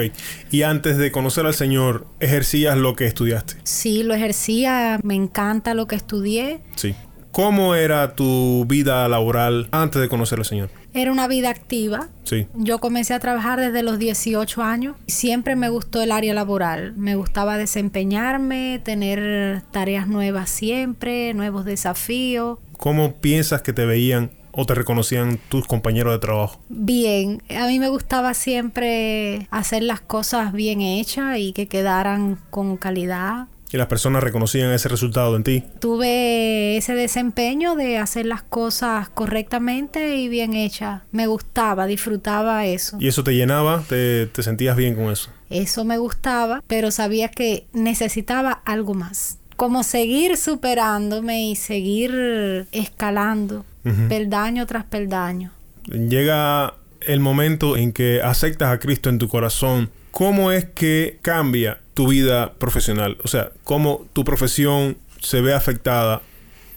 Y 0.51 0.61
antes 0.61 0.97
de 0.97 1.11
conocer 1.11 1.45
al 1.45 1.53
Señor, 1.53 2.07
¿ejercías 2.19 2.77
lo 2.77 2.95
que 2.95 3.05
estudiaste? 3.05 3.55
Sí, 3.63 4.03
lo 4.03 4.13
ejercía. 4.13 4.99
Me 5.03 5.15
encanta 5.15 5.73
lo 5.73 5.87
que 5.87 5.95
estudié. 5.95 6.61
Sí. 6.75 6.95
¿Cómo 7.31 7.75
era 7.75 8.15
tu 8.15 8.65
vida 8.67 9.07
laboral 9.09 9.67
antes 9.71 10.01
de 10.01 10.07
conocer 10.07 10.39
al 10.39 10.45
Señor? 10.45 10.69
Era 10.93 11.11
una 11.11 11.27
vida 11.27 11.49
activa. 11.49 12.09
Sí. 12.23 12.47
Yo 12.55 12.79
comencé 12.79 13.13
a 13.13 13.19
trabajar 13.19 13.59
desde 13.59 13.83
los 13.83 13.99
18 13.99 14.63
años. 14.63 14.95
Siempre 15.07 15.55
me 15.55 15.69
gustó 15.69 16.01
el 16.01 16.11
área 16.11 16.33
laboral. 16.33 16.93
Me 16.95 17.15
gustaba 17.15 17.57
desempeñarme, 17.57 18.81
tener 18.83 19.61
tareas 19.71 20.07
nuevas 20.07 20.49
siempre, 20.49 21.33
nuevos 21.33 21.65
desafíos. 21.65 22.59
¿Cómo 22.77 23.15
piensas 23.15 23.61
que 23.61 23.73
te 23.73 23.85
veían 23.85 24.31
o 24.51 24.65
te 24.65 24.73
reconocían 24.73 25.39
tus 25.49 25.67
compañeros 25.67 26.13
de 26.13 26.19
trabajo? 26.19 26.59
Bien, 26.67 27.43
a 27.55 27.67
mí 27.67 27.77
me 27.79 27.89
gustaba 27.89 28.33
siempre 28.33 29.47
hacer 29.51 29.83
las 29.83 30.01
cosas 30.01 30.51
bien 30.51 30.81
hechas 30.81 31.37
y 31.37 31.53
que 31.53 31.67
quedaran 31.67 32.39
con 32.49 32.75
calidad. 32.75 33.47
Y 33.71 33.77
las 33.77 33.87
personas 33.87 34.23
reconocían 34.23 34.71
ese 34.71 34.87
resultado 34.87 35.35
en 35.35 35.43
ti. 35.43 35.63
Tuve 35.79 36.77
ese 36.77 36.93
desempeño 36.93 37.75
de 37.75 37.97
hacer 37.97 38.25
las 38.25 38.41
cosas 38.41 39.09
correctamente 39.09 40.15
y 40.17 40.29
bien 40.29 40.53
hechas. 40.53 41.01
Me 41.11 41.27
gustaba, 41.27 41.85
disfrutaba 41.85 42.65
eso. 42.65 42.97
¿Y 42.99 43.07
eso 43.09 43.23
te 43.23 43.33
llenaba? 43.35 43.83
¿Te, 43.87 44.27
te 44.27 44.43
sentías 44.43 44.77
bien 44.77 44.95
con 44.95 45.11
eso? 45.11 45.29
Eso 45.49 45.85
me 45.85 45.97
gustaba, 45.97 46.63
pero 46.67 46.91
sabía 46.91 47.29
que 47.29 47.65
necesitaba 47.73 48.61
algo 48.65 48.93
más. 48.93 49.37
Como 49.55 49.83
seguir 49.83 50.37
superándome 50.37 51.49
y 51.49 51.55
seguir 51.55 52.67
escalando, 52.71 53.65
peldaño 54.07 54.65
tras 54.67 54.83
peldaño. 54.83 55.51
Llega 55.87 56.75
el 57.01 57.19
momento 57.19 57.75
en 57.75 57.91
que 57.91 58.21
aceptas 58.21 58.71
a 58.71 58.79
Cristo 58.79 59.09
en 59.09 59.17
tu 59.17 59.27
corazón. 59.27 59.89
¿Cómo 60.11 60.51
es 60.51 60.65
que 60.65 61.17
cambia 61.21 61.79
tu 61.97 62.07
vida 62.07 62.53
profesional? 62.53 63.17
O 63.23 63.27
sea, 63.27 63.49
cómo 63.63 64.05
tu 64.13 64.23
profesión 64.23 64.97
se 65.19 65.41
ve 65.41 65.55
afectada 65.55 66.21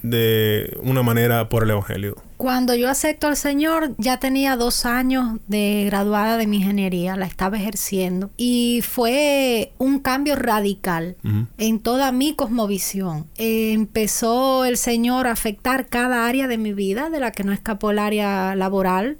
de 0.02 0.78
una 0.82 1.02
manera 1.02 1.50
por 1.50 1.62
el 1.62 1.68
Evangelio. 1.68 2.16
Cuando 2.38 2.74
yo 2.74 2.88
acepto 2.88 3.26
al 3.26 3.36
Señor, 3.36 3.94
ya 3.98 4.18
tenía 4.18 4.56
dos 4.56 4.86
años 4.86 5.38
de 5.46 5.82
graduada 5.84 6.38
de 6.38 6.46
mi 6.46 6.56
ingeniería, 6.56 7.16
la 7.16 7.26
estaba 7.26 7.58
ejerciendo 7.58 8.30
y 8.38 8.82
fue 8.82 9.74
un 9.76 9.98
cambio 9.98 10.36
radical 10.36 11.16
en 11.58 11.80
toda 11.80 12.12
mi 12.12 12.34
cosmovisión. 12.34 13.26
Eh, 13.36 13.74
empezó 13.74 14.64
el 14.64 14.78
Señor 14.78 15.26
a 15.26 15.32
afectar 15.32 15.88
cada 15.88 16.26
área 16.26 16.48
de 16.48 16.56
mi 16.56 16.72
vida, 16.72 17.10
de 17.10 17.20
la 17.20 17.32
que 17.32 17.44
no 17.44 17.52
escapó 17.52 17.90
el 17.90 17.98
área 17.98 18.54
laboral, 18.56 19.18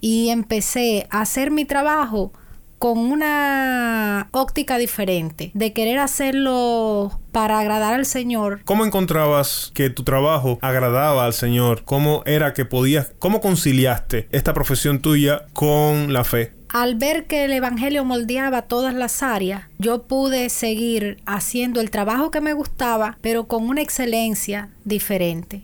y 0.00 0.28
empecé 0.28 1.08
a 1.10 1.22
hacer 1.22 1.50
mi 1.50 1.64
trabajo 1.64 2.30
con 2.78 2.98
una 2.98 4.28
óptica 4.32 4.78
diferente, 4.78 5.50
de 5.54 5.72
querer 5.72 5.98
hacerlo 5.98 7.20
para 7.32 7.58
agradar 7.58 7.94
al 7.94 8.06
Señor. 8.06 8.60
¿Cómo 8.64 8.84
encontrabas 8.84 9.70
que 9.74 9.90
tu 9.90 10.04
trabajo 10.04 10.58
agradaba 10.62 11.24
al 11.24 11.32
Señor? 11.32 11.82
¿Cómo 11.84 12.22
era 12.26 12.52
que 12.54 12.64
podías, 12.64 13.12
cómo 13.18 13.40
conciliaste 13.40 14.28
esta 14.32 14.54
profesión 14.54 15.00
tuya 15.00 15.46
con 15.52 16.12
la 16.12 16.24
fe? 16.24 16.52
Al 16.68 16.96
ver 16.96 17.26
que 17.26 17.44
el 17.44 17.52
Evangelio 17.52 18.04
moldeaba 18.04 18.62
todas 18.62 18.92
las 18.92 19.22
áreas, 19.22 19.62
yo 19.78 20.02
pude 20.02 20.50
seguir 20.50 21.18
haciendo 21.24 21.80
el 21.80 21.90
trabajo 21.90 22.30
que 22.30 22.40
me 22.40 22.52
gustaba, 22.52 23.16
pero 23.22 23.46
con 23.46 23.68
una 23.68 23.80
excelencia 23.80 24.68
diferente. 24.84 25.62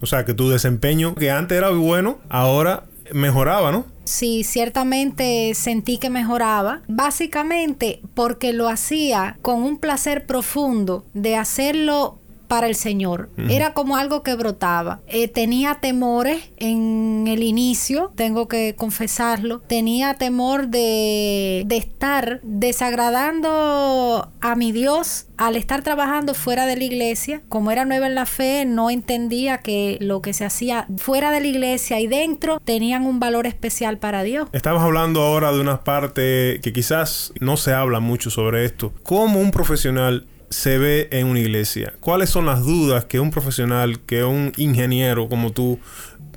O 0.00 0.06
sea, 0.06 0.24
que 0.24 0.32
tu 0.32 0.48
desempeño, 0.48 1.16
que 1.16 1.30
antes 1.30 1.58
era 1.58 1.70
bueno, 1.70 2.18
ahora 2.30 2.84
mejoraba, 3.12 3.72
¿no? 3.72 3.84
Sí, 4.04 4.44
ciertamente 4.44 5.52
sentí 5.54 5.98
que 5.98 6.10
mejoraba, 6.10 6.82
básicamente 6.88 8.00
porque 8.14 8.52
lo 8.52 8.68
hacía 8.68 9.38
con 9.40 9.62
un 9.62 9.78
placer 9.78 10.26
profundo 10.26 11.04
de 11.14 11.36
hacerlo 11.36 12.18
para 12.46 12.66
el 12.66 12.74
Señor. 12.74 13.30
Era 13.48 13.74
como 13.74 13.96
algo 13.96 14.22
que 14.22 14.34
brotaba. 14.34 15.00
Eh, 15.06 15.28
tenía 15.28 15.76
temores 15.76 16.50
en 16.56 17.26
el 17.28 17.42
inicio, 17.42 18.12
tengo 18.16 18.48
que 18.48 18.74
confesarlo. 18.76 19.60
Tenía 19.60 20.14
temor 20.14 20.68
de, 20.68 21.64
de 21.66 21.76
estar 21.76 22.40
desagradando 22.42 24.30
a 24.40 24.54
mi 24.56 24.72
Dios 24.72 25.26
al 25.36 25.56
estar 25.56 25.82
trabajando 25.82 26.34
fuera 26.34 26.66
de 26.66 26.76
la 26.76 26.84
iglesia. 26.84 27.42
Como 27.48 27.70
era 27.70 27.84
nueva 27.84 28.06
en 28.06 28.14
la 28.14 28.26
fe, 28.26 28.64
no 28.64 28.90
entendía 28.90 29.58
que 29.58 29.98
lo 30.00 30.22
que 30.22 30.32
se 30.32 30.44
hacía 30.44 30.86
fuera 30.96 31.30
de 31.30 31.40
la 31.40 31.46
iglesia 31.46 32.00
y 32.00 32.06
dentro 32.06 32.60
tenían 32.60 33.04
un 33.04 33.20
valor 33.20 33.46
especial 33.46 33.98
para 33.98 34.22
Dios. 34.22 34.48
Estamos 34.52 34.82
hablando 34.82 35.22
ahora 35.22 35.52
de 35.52 35.60
una 35.60 35.82
parte 35.82 36.60
que 36.62 36.72
quizás 36.72 37.32
no 37.40 37.56
se 37.56 37.72
habla 37.72 38.00
mucho 38.00 38.30
sobre 38.30 38.64
esto. 38.64 38.92
¿Cómo 39.02 39.40
un 39.40 39.50
profesional 39.50 40.26
se 40.50 40.78
ve 40.78 41.08
en 41.10 41.26
una 41.26 41.40
iglesia? 41.40 41.92
¿Cuáles 42.00 42.30
son 42.30 42.46
las 42.46 42.62
dudas 42.62 43.04
que 43.04 43.20
un 43.20 43.30
profesional, 43.30 44.00
que 44.00 44.24
un 44.24 44.52
ingeniero 44.56 45.28
como 45.28 45.50
tú 45.50 45.78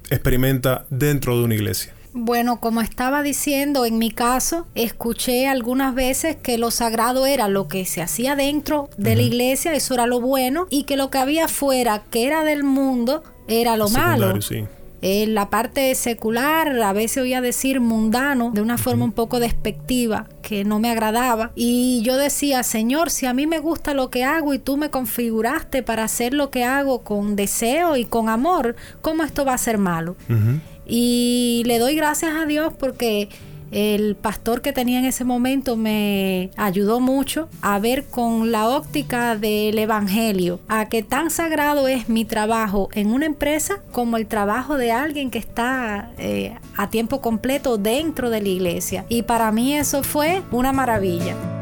experimenta 0.09 0.85
dentro 0.89 1.37
de 1.37 1.43
una 1.43 1.55
iglesia? 1.55 1.93
Bueno, 2.13 2.59
como 2.59 2.81
estaba 2.81 3.21
diciendo, 3.21 3.85
en 3.85 3.99
mi 3.99 4.09
caso, 4.09 4.65
escuché 4.73 5.47
algunas 5.47 5.93
veces 5.93 6.35
que 6.35 6.57
lo 6.57 6.71
sagrado 6.71 7.27
era 7.27 7.47
lo 7.47 7.67
que 7.67 7.85
se 7.85 8.01
hacía 8.01 8.35
dentro 8.35 8.89
de 8.97 9.15
la 9.15 9.21
iglesia, 9.21 9.73
eso 9.75 9.93
era 9.93 10.07
lo 10.07 10.19
bueno, 10.19 10.65
y 10.71 10.83
que 10.83 10.97
lo 10.97 11.11
que 11.11 11.19
había 11.19 11.45
afuera, 11.45 12.03
que 12.09 12.25
era 12.25 12.43
del 12.43 12.63
mundo, 12.63 13.23
era 13.47 13.77
lo 13.77 13.89
malo. 13.89 14.41
Sí. 14.41 14.65
En 15.01 15.35
la 15.35 15.49
parte 15.49 15.93
secular 15.93 16.81
a 16.81 16.93
veces 16.93 17.21
oía 17.21 17.39
decir 17.39 17.79
mundano 17.79 18.51
de 18.51 18.61
una 18.61 18.77
forma 18.77 19.05
un 19.05 19.11
poco 19.11 19.39
despectiva 19.39 20.27
que 20.41 20.63
no 20.63 20.79
me 20.79 20.89
agradaba 20.89 21.51
y 21.55 22.01
yo 22.03 22.17
decía, 22.17 22.63
Señor, 22.63 23.11
si 23.11 23.27
a 23.27 23.33
mí 23.33 23.45
me 23.45 23.59
gusta 23.59 23.93
lo 23.93 24.09
que 24.09 24.23
hago 24.23 24.53
y 24.53 24.59
tú 24.59 24.75
me 24.77 24.89
configuraste 24.89 25.83
para 25.83 26.03
hacer 26.03 26.33
lo 26.33 26.49
que 26.49 26.63
hago 26.63 27.03
con 27.03 27.35
deseo 27.35 27.95
y 27.95 28.05
con 28.05 28.27
amor, 28.27 28.75
¿cómo 29.01 29.23
esto 29.23 29.45
va 29.45 29.53
a 29.53 29.57
ser 29.59 29.77
malo? 29.77 30.15
Y 30.85 31.63
le 31.65 31.79
doy 31.79 31.95
gracias 31.95 32.33
a 32.35 32.45
Dios 32.45 32.73
porque 32.77 33.29
el 33.71 34.15
pastor 34.15 34.61
que 34.61 34.73
tenía 34.73 34.99
en 34.99 35.05
ese 35.05 35.23
momento 35.23 35.75
me 35.75 36.51
ayudó 36.55 36.99
mucho 36.99 37.49
a 37.61 37.79
ver 37.79 38.05
con 38.05 38.51
la 38.51 38.69
óptica 38.69 39.35
del 39.35 39.77
Evangelio 39.77 40.59
a 40.67 40.87
que 40.89 41.03
tan 41.03 41.29
sagrado 41.29 41.87
es 41.87 42.09
mi 42.09 42.25
trabajo 42.25 42.89
en 42.93 43.11
una 43.11 43.25
empresa 43.25 43.81
como 43.91 44.17
el 44.17 44.27
trabajo 44.27 44.77
de 44.77 44.91
alguien 44.91 45.31
que 45.31 45.39
está 45.39 46.11
eh, 46.17 46.55
a 46.75 46.89
tiempo 46.89 47.21
completo 47.21 47.77
dentro 47.77 48.29
de 48.29 48.41
la 48.41 48.47
iglesia. 48.47 49.05
Y 49.09 49.23
para 49.23 49.51
mí 49.51 49.75
eso 49.75 50.03
fue 50.03 50.41
una 50.51 50.73
maravilla. 50.73 51.56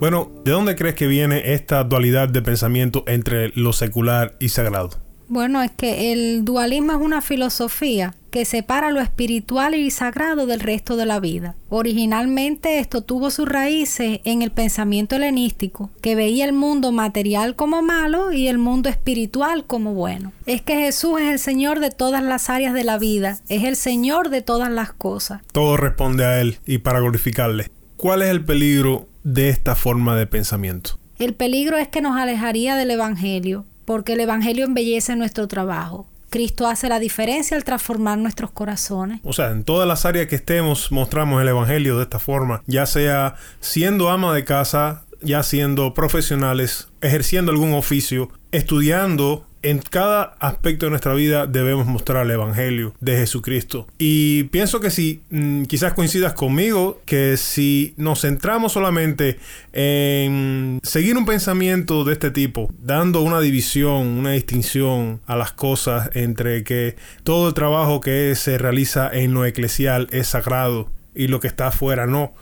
Bueno, 0.00 0.32
¿de 0.46 0.52
dónde 0.52 0.76
crees 0.76 0.94
que 0.94 1.06
viene 1.06 1.52
esta 1.52 1.84
dualidad 1.84 2.30
de 2.30 2.40
pensamiento 2.40 3.04
entre 3.06 3.50
lo 3.50 3.74
secular 3.74 4.34
y 4.40 4.48
sagrado? 4.48 4.92
Bueno, 5.28 5.62
es 5.62 5.70
que 5.72 6.10
el 6.12 6.42
dualismo 6.42 6.92
es 6.92 6.98
una 6.98 7.20
filosofía 7.20 8.14
que 8.30 8.46
separa 8.46 8.92
lo 8.92 9.00
espiritual 9.00 9.74
y 9.74 9.90
sagrado 9.90 10.46
del 10.46 10.60
resto 10.60 10.96
de 10.96 11.04
la 11.04 11.20
vida. 11.20 11.54
Originalmente 11.68 12.78
esto 12.78 13.02
tuvo 13.02 13.30
sus 13.30 13.46
raíces 13.46 14.20
en 14.24 14.40
el 14.40 14.52
pensamiento 14.52 15.16
helenístico, 15.16 15.90
que 16.00 16.14
veía 16.14 16.46
el 16.46 16.54
mundo 16.54 16.92
material 16.92 17.54
como 17.54 17.82
malo 17.82 18.32
y 18.32 18.48
el 18.48 18.56
mundo 18.56 18.88
espiritual 18.88 19.66
como 19.66 19.92
bueno. 19.92 20.32
Es 20.46 20.62
que 20.62 20.76
Jesús 20.76 21.20
es 21.20 21.30
el 21.30 21.38
Señor 21.38 21.78
de 21.78 21.90
todas 21.90 22.22
las 22.22 22.48
áreas 22.48 22.72
de 22.72 22.84
la 22.84 22.96
vida, 22.96 23.38
es 23.50 23.64
el 23.64 23.76
Señor 23.76 24.30
de 24.30 24.40
todas 24.40 24.70
las 24.70 24.94
cosas. 24.94 25.42
Todo 25.52 25.76
responde 25.76 26.24
a 26.24 26.40
Él 26.40 26.58
y 26.64 26.78
para 26.78 27.00
glorificarle. 27.00 27.70
¿Cuál 27.98 28.22
es 28.22 28.30
el 28.30 28.42
peligro 28.46 29.09
de 29.22 29.48
esta 29.48 29.74
forma 29.74 30.16
de 30.16 30.26
pensamiento? 30.26 30.98
El 31.18 31.34
peligro 31.34 31.76
es 31.76 31.88
que 31.88 32.00
nos 32.00 32.16
alejaría 32.16 32.76
del 32.76 32.90
Evangelio, 32.90 33.66
porque 33.84 34.14
el 34.14 34.20
Evangelio 34.20 34.64
embellece 34.64 35.16
nuestro 35.16 35.48
trabajo. 35.48 36.06
Cristo 36.30 36.68
hace 36.68 36.88
la 36.88 37.00
diferencia 37.00 37.56
al 37.56 37.64
transformar 37.64 38.16
nuestros 38.16 38.52
corazones. 38.52 39.20
O 39.24 39.32
sea, 39.32 39.50
en 39.50 39.64
todas 39.64 39.86
las 39.86 40.06
áreas 40.06 40.28
que 40.28 40.36
estemos 40.36 40.92
mostramos 40.92 41.42
el 41.42 41.48
Evangelio 41.48 41.96
de 41.96 42.04
esta 42.04 42.20
forma, 42.20 42.62
ya 42.66 42.86
sea 42.86 43.34
siendo 43.58 44.10
ama 44.10 44.32
de 44.32 44.44
casa, 44.44 45.04
ya 45.20 45.42
siendo 45.42 45.92
profesionales, 45.92 46.88
ejerciendo 47.00 47.50
algún 47.50 47.74
oficio, 47.74 48.30
estudiando 48.52 49.44
en 49.62 49.78
cada 49.78 50.36
aspecto 50.40 50.86
de 50.86 50.90
nuestra 50.90 51.14
vida 51.14 51.46
debemos 51.46 51.86
mostrar 51.86 52.24
el 52.24 52.30
Evangelio 52.30 52.94
de 53.00 53.16
Jesucristo. 53.16 53.86
Y 53.98 54.44
pienso 54.44 54.80
que 54.80 54.90
si 54.90 55.22
mm, 55.30 55.64
quizás 55.64 55.92
coincidas 55.92 56.32
conmigo, 56.32 57.00
que 57.04 57.36
si 57.36 57.94
nos 57.96 58.22
centramos 58.22 58.72
solamente 58.72 59.38
en 59.72 60.80
seguir 60.82 61.16
un 61.16 61.26
pensamiento 61.26 62.04
de 62.04 62.14
este 62.14 62.30
tipo, 62.30 62.70
dando 62.82 63.22
una 63.22 63.40
división, 63.40 64.06
una 64.06 64.32
distinción 64.32 65.20
a 65.26 65.36
las 65.36 65.52
cosas 65.52 66.10
entre 66.14 66.64
que 66.64 66.96
todo 67.22 67.48
el 67.48 67.54
trabajo 67.54 68.00
que 68.00 68.34
se 68.34 68.58
realiza 68.58 69.10
en 69.12 69.34
lo 69.34 69.44
eclesial 69.44 70.08
es 70.10 70.28
sagrado 70.28 70.90
y 71.14 71.28
lo 71.28 71.40
que 71.40 71.48
está 71.48 71.68
afuera 71.68 72.06
no. 72.06 72.32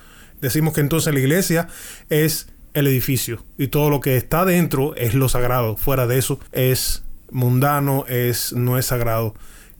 Decimos 0.40 0.72
que 0.72 0.80
entonces 0.80 1.12
la 1.12 1.20
iglesia 1.20 1.68
es 2.10 2.48
el 2.74 2.86
edificio 2.86 3.44
y 3.56 3.68
todo 3.68 3.90
lo 3.90 4.00
que 4.00 4.16
está 4.16 4.44
dentro 4.44 4.94
es 4.94 5.14
lo 5.14 5.28
sagrado. 5.28 5.76
Fuera 5.76 6.06
de 6.06 6.18
eso 6.18 6.38
es 6.52 7.02
mundano, 7.30 8.04
es, 8.06 8.52
no 8.52 8.78
es 8.78 8.86
sagrado. 8.86 9.34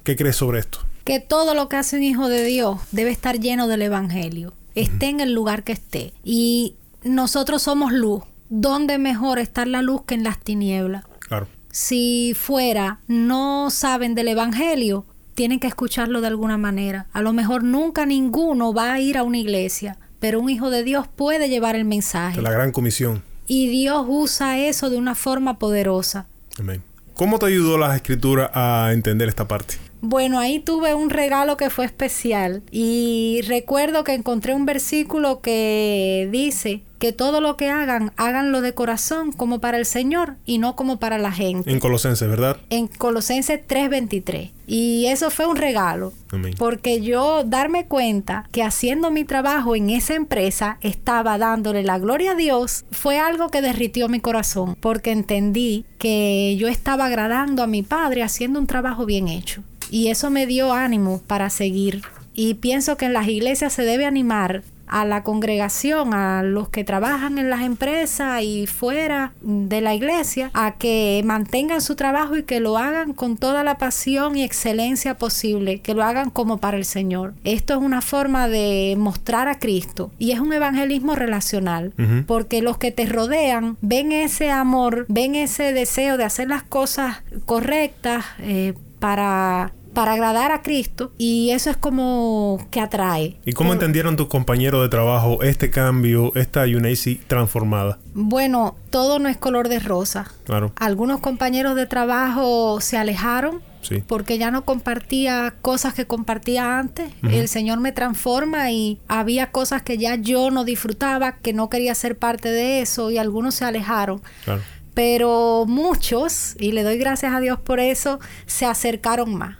¿Qué 0.04 0.16
crees 0.16 0.36
sobre 0.36 0.60
esto? 0.60 0.80
Que 1.04 1.20
todo 1.20 1.54
lo 1.54 1.68
que 1.68 1.76
hace 1.76 1.96
un 1.96 2.02
hijo 2.02 2.28
de 2.28 2.44
Dios 2.44 2.78
debe 2.92 3.10
estar 3.10 3.38
lleno 3.38 3.66
del 3.68 3.82
Evangelio, 3.82 4.52
esté 4.74 5.06
en 5.06 5.20
el 5.20 5.32
lugar 5.32 5.64
que 5.64 5.72
esté. 5.72 6.12
Y 6.24 6.76
nosotros 7.02 7.62
somos 7.62 7.92
luz. 7.92 8.22
¿Dónde 8.50 8.98
mejor 8.98 9.38
estar 9.38 9.66
la 9.66 9.82
luz 9.82 10.02
que 10.04 10.14
en 10.14 10.24
las 10.24 10.38
tinieblas? 10.38 11.04
Claro. 11.20 11.48
Si 11.70 12.34
fuera 12.34 13.00
no 13.06 13.70
saben 13.70 14.14
del 14.14 14.28
Evangelio, 14.28 15.04
tienen 15.34 15.60
que 15.60 15.66
escucharlo 15.66 16.20
de 16.20 16.26
alguna 16.26 16.58
manera. 16.58 17.06
A 17.12 17.20
lo 17.22 17.32
mejor 17.32 17.62
nunca 17.62 18.06
ninguno 18.06 18.72
va 18.72 18.94
a 18.94 19.00
ir 19.00 19.18
a 19.18 19.22
una 19.22 19.38
iglesia, 19.38 19.98
pero 20.18 20.40
un 20.40 20.50
hijo 20.50 20.70
de 20.70 20.82
Dios 20.82 21.06
puede 21.06 21.48
llevar 21.48 21.76
el 21.76 21.84
mensaje. 21.84 22.36
De 22.36 22.42
la 22.42 22.50
gran 22.50 22.72
comisión. 22.72 23.22
Y 23.46 23.68
Dios 23.68 24.04
usa 24.08 24.58
eso 24.58 24.90
de 24.90 24.96
una 24.96 25.14
forma 25.14 25.58
poderosa. 25.58 26.26
Amén. 26.58 26.82
¿Cómo 27.18 27.40
te 27.40 27.46
ayudó 27.46 27.78
la 27.78 27.96
escritura 27.96 28.48
a 28.54 28.92
entender 28.92 29.28
esta 29.28 29.48
parte? 29.48 29.87
Bueno, 30.00 30.38
ahí 30.38 30.60
tuve 30.60 30.94
un 30.94 31.10
regalo 31.10 31.56
que 31.56 31.70
fue 31.70 31.84
especial 31.84 32.62
y 32.70 33.40
recuerdo 33.46 34.04
que 34.04 34.14
encontré 34.14 34.54
un 34.54 34.64
versículo 34.66 35.40
que 35.40 36.28
dice 36.30 36.82
que 36.98 37.12
todo 37.12 37.40
lo 37.40 37.56
que 37.56 37.70
hagan, 37.70 38.12
háganlo 38.16 38.60
de 38.60 38.74
corazón 38.74 39.32
como 39.32 39.60
para 39.60 39.78
el 39.78 39.86
Señor 39.86 40.36
y 40.44 40.58
no 40.58 40.74
como 40.76 40.98
para 40.98 41.18
la 41.18 41.32
gente. 41.32 41.70
En 41.70 41.78
Colosenses, 41.78 42.28
¿verdad? 42.28 42.58
En 42.70 42.88
Colosenses 42.88 43.60
3:23. 43.66 44.50
Y 44.66 45.06
eso 45.06 45.30
fue 45.30 45.46
un 45.46 45.56
regalo. 45.56 46.12
Amén. 46.30 46.54
Porque 46.58 47.00
yo 47.00 47.44
darme 47.44 47.86
cuenta 47.86 48.48
que 48.52 48.62
haciendo 48.62 49.10
mi 49.10 49.24
trabajo 49.24 49.76
en 49.76 49.90
esa 49.90 50.14
empresa 50.14 50.78
estaba 50.80 51.38
dándole 51.38 51.82
la 51.82 51.98
gloria 51.98 52.32
a 52.32 52.34
Dios 52.34 52.84
fue 52.90 53.18
algo 53.18 53.48
que 53.48 53.62
derritió 53.62 54.08
mi 54.08 54.20
corazón. 54.20 54.76
Porque 54.80 55.12
entendí 55.12 55.84
que 55.98 56.56
yo 56.58 56.68
estaba 56.68 57.06
agradando 57.06 57.62
a 57.62 57.66
mi 57.66 57.82
padre 57.82 58.22
haciendo 58.22 58.58
un 58.58 58.66
trabajo 58.66 59.06
bien 59.06 59.28
hecho. 59.28 59.62
Y 59.90 60.08
eso 60.08 60.30
me 60.30 60.46
dio 60.46 60.72
ánimo 60.72 61.20
para 61.26 61.50
seguir. 61.50 62.02
Y 62.34 62.54
pienso 62.54 62.96
que 62.96 63.06
en 63.06 63.12
las 63.12 63.28
iglesias 63.28 63.72
se 63.72 63.82
debe 63.82 64.06
animar 64.06 64.62
a 64.88 65.04
la 65.04 65.22
congregación, 65.22 66.14
a 66.14 66.42
los 66.42 66.68
que 66.68 66.84
trabajan 66.84 67.38
en 67.38 67.50
las 67.50 67.62
empresas 67.62 68.42
y 68.42 68.66
fuera 68.66 69.32
de 69.40 69.80
la 69.80 69.94
iglesia, 69.94 70.50
a 70.54 70.76
que 70.76 71.22
mantengan 71.24 71.80
su 71.80 71.94
trabajo 71.94 72.36
y 72.36 72.42
que 72.42 72.60
lo 72.60 72.78
hagan 72.78 73.12
con 73.12 73.36
toda 73.36 73.62
la 73.64 73.78
pasión 73.78 74.36
y 74.36 74.42
excelencia 74.42 75.16
posible, 75.16 75.80
que 75.80 75.94
lo 75.94 76.02
hagan 76.02 76.30
como 76.30 76.58
para 76.58 76.76
el 76.76 76.84
Señor. 76.84 77.34
Esto 77.44 77.74
es 77.74 77.80
una 77.80 78.00
forma 78.00 78.48
de 78.48 78.96
mostrar 78.98 79.48
a 79.48 79.58
Cristo 79.58 80.10
y 80.18 80.32
es 80.32 80.40
un 80.40 80.52
evangelismo 80.52 81.14
relacional, 81.14 81.92
porque 82.26 82.62
los 82.62 82.78
que 82.78 82.90
te 82.90 83.06
rodean 83.06 83.76
ven 83.80 84.12
ese 84.12 84.50
amor, 84.50 85.06
ven 85.08 85.34
ese 85.34 85.72
deseo 85.72 86.16
de 86.16 86.24
hacer 86.24 86.48
las 86.48 86.62
cosas 86.62 87.22
correctas 87.46 88.24
eh, 88.40 88.74
para 88.98 89.72
para 89.94 90.12
agradar 90.12 90.52
a 90.52 90.62
Cristo 90.62 91.12
y 91.18 91.50
eso 91.50 91.70
es 91.70 91.76
como 91.76 92.66
que 92.70 92.80
atrae. 92.80 93.36
¿Y 93.44 93.52
cómo 93.52 93.72
entendieron 93.72 94.16
tus 94.16 94.28
compañeros 94.28 94.82
de 94.82 94.88
trabajo 94.88 95.42
este 95.42 95.70
cambio, 95.70 96.32
esta 96.34 96.62
UNACI 96.62 97.16
transformada? 97.26 97.98
Bueno, 98.14 98.76
todo 98.90 99.18
no 99.18 99.28
es 99.28 99.36
color 99.36 99.68
de 99.68 99.78
rosa. 99.80 100.30
Claro. 100.44 100.72
Algunos 100.76 101.20
compañeros 101.20 101.74
de 101.76 101.86
trabajo 101.86 102.80
se 102.80 102.96
alejaron 102.96 103.60
Sí. 103.80 104.02
porque 104.06 104.38
ya 104.38 104.50
no 104.50 104.64
compartía 104.64 105.54
cosas 105.62 105.94
que 105.94 106.04
compartía 106.04 106.78
antes. 106.78 107.12
El 107.22 107.48
Señor 107.48 107.78
me 107.78 107.92
transforma 107.92 108.70
y 108.72 109.00
había 109.08 109.50
cosas 109.52 109.82
que 109.82 109.96
ya 109.98 110.16
yo 110.16 110.50
no 110.50 110.64
disfrutaba, 110.64 111.36
que 111.36 111.52
no 111.52 111.70
quería 111.70 111.94
ser 111.94 112.18
parte 112.18 112.50
de 112.50 112.80
eso 112.82 113.10
y 113.10 113.18
algunos 113.18 113.54
se 113.54 113.64
alejaron. 113.64 114.20
Claro. 114.44 114.62
Pero 114.94 115.64
muchos, 115.66 116.56
y 116.58 116.72
le 116.72 116.82
doy 116.82 116.98
gracias 116.98 117.32
a 117.32 117.38
Dios 117.40 117.60
por 117.60 117.78
eso, 117.78 118.18
se 118.46 118.66
acercaron 118.66 119.34
más 119.34 119.56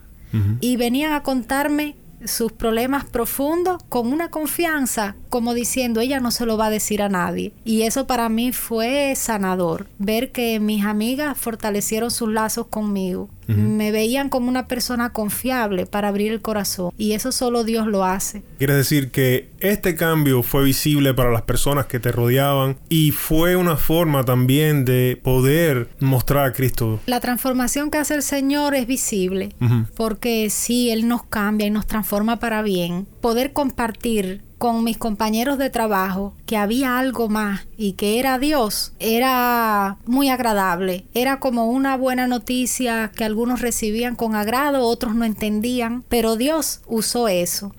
y 0.61 0.77
venían 0.77 1.13
a 1.13 1.23
contarme 1.23 1.97
sus 2.25 2.53
problemas 2.53 3.05
profundos 3.05 3.83
con 3.89 4.13
una 4.13 4.31
confianza, 4.31 5.17
como 5.29 5.55
diciendo, 5.55 6.01
ella 6.01 6.21
no 6.21 6.31
se 6.31 6.47
lo 6.47 6.57
va 6.57 6.67
a 6.67 6.71
decir 6.71 7.03
a 7.03 7.09
nadie. 7.09 7.53
Y 7.65 7.83
eso 7.83 8.07
para 8.07 8.29
mí 8.29 8.53
fue 8.53 9.15
sanador, 9.15 9.89
ver 9.99 10.33
que 10.33 10.59
mis 10.61 10.85
amigas 10.85 11.39
fortalecieron 11.39 12.11
sus 12.11 12.29
lazos 12.29 12.67
conmigo. 12.67 13.29
Me 13.49 13.93
veían 13.93 14.29
como 14.29 14.49
una 14.49 14.67
persona 14.67 15.11
confiable 15.11 15.87
para 15.87 16.09
abrir 16.09 16.33
el 16.33 16.43
corazón. 16.43 16.93
Y 16.99 17.13
eso 17.13 17.33
solo 17.33 17.65
Dios 17.65 17.87
lo 17.87 18.05
hace. 18.05 18.43
Quiere 18.59 18.75
decir 18.75 19.11
que 19.11 19.49
este 19.61 19.95
cambio 19.95 20.43
fue 20.43 20.65
visible 20.65 21.15
para 21.15 21.33
las 21.33 21.43
personas 21.43 21.87
que 21.87 21.99
te 21.99 22.13
rodeaban 22.13 22.77
y 22.89 23.11
fue 23.13 23.57
una 23.57 23.77
forma 23.77 24.25
también 24.25 24.85
de 24.85 25.19
poder 25.23 25.89
mostrar 25.99 26.47
a 26.47 26.53
Cristo. 26.53 27.01
La 27.07 27.21
transformación 27.21 27.91
que 27.91 27.99
hace 27.99 28.15
el 28.15 28.23
Señor 28.23 28.75
es 28.75 28.87
visible, 28.87 29.55
porque 29.97 30.51
si 30.51 30.91
Él 30.91 31.09
nos 31.09 31.25
cambia 31.25 31.67
y 31.67 31.71
nos 31.71 31.87
transforma 31.87 32.39
para 32.39 32.63
bien, 32.63 33.07
poder 33.21 33.53
compartir 33.53 34.43
con 34.59 34.85
mis 34.85 34.99
compañeros 34.99 35.59
de 35.59 35.71
trabajo 35.71 36.35
que 36.47 36.57
había 36.57 36.99
algo 36.99 37.29
más 37.29 37.67
y 37.77 37.93
que 37.93 38.19
era 38.19 38.39
Dios, 38.39 38.93
era 38.99 39.99
muy 40.05 40.29
agradable. 40.29 41.07
Era 41.15 41.39
como 41.39 41.71
una 41.71 41.97
buena 41.97 42.27
noticia 42.27 43.13
que 43.15 43.25
algunos 43.25 43.61
recibían 43.61 44.17
con 44.17 44.35
agrado, 44.35 44.87
otros 44.87 45.15
no 45.15 45.25
entendían, 45.25 46.05
pero 46.09 46.37
Dios 46.37 46.81
usó 46.87 47.29
eso. 47.29 47.73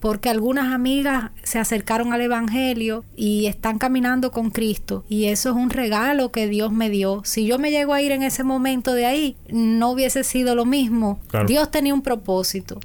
Porque 0.00 0.30
algunas 0.30 0.72
amigas 0.72 1.30
se 1.44 1.60
acercaron 1.60 2.12
al 2.12 2.22
Evangelio 2.22 3.04
y 3.14 3.46
están 3.46 3.78
caminando 3.78 4.32
con 4.32 4.50
Cristo. 4.50 5.04
Y 5.08 5.26
eso 5.26 5.50
es 5.50 5.54
un 5.54 5.70
regalo 5.70 6.32
que 6.32 6.48
Dios 6.48 6.72
me 6.72 6.90
dio. 6.90 7.22
Si 7.24 7.46
yo 7.46 7.58
me 7.58 7.70
llego 7.70 7.94
a 7.94 8.02
ir 8.02 8.10
en 8.10 8.24
ese 8.24 8.42
momento 8.42 8.94
de 8.94 9.06
ahí, 9.06 9.36
no 9.48 9.90
hubiese 9.90 10.24
sido 10.24 10.56
lo 10.56 10.64
mismo. 10.64 11.20
Claro. 11.28 11.46
Dios 11.46 11.70
tenía 11.70 11.94
un 11.94 12.02
propósito 12.02 12.32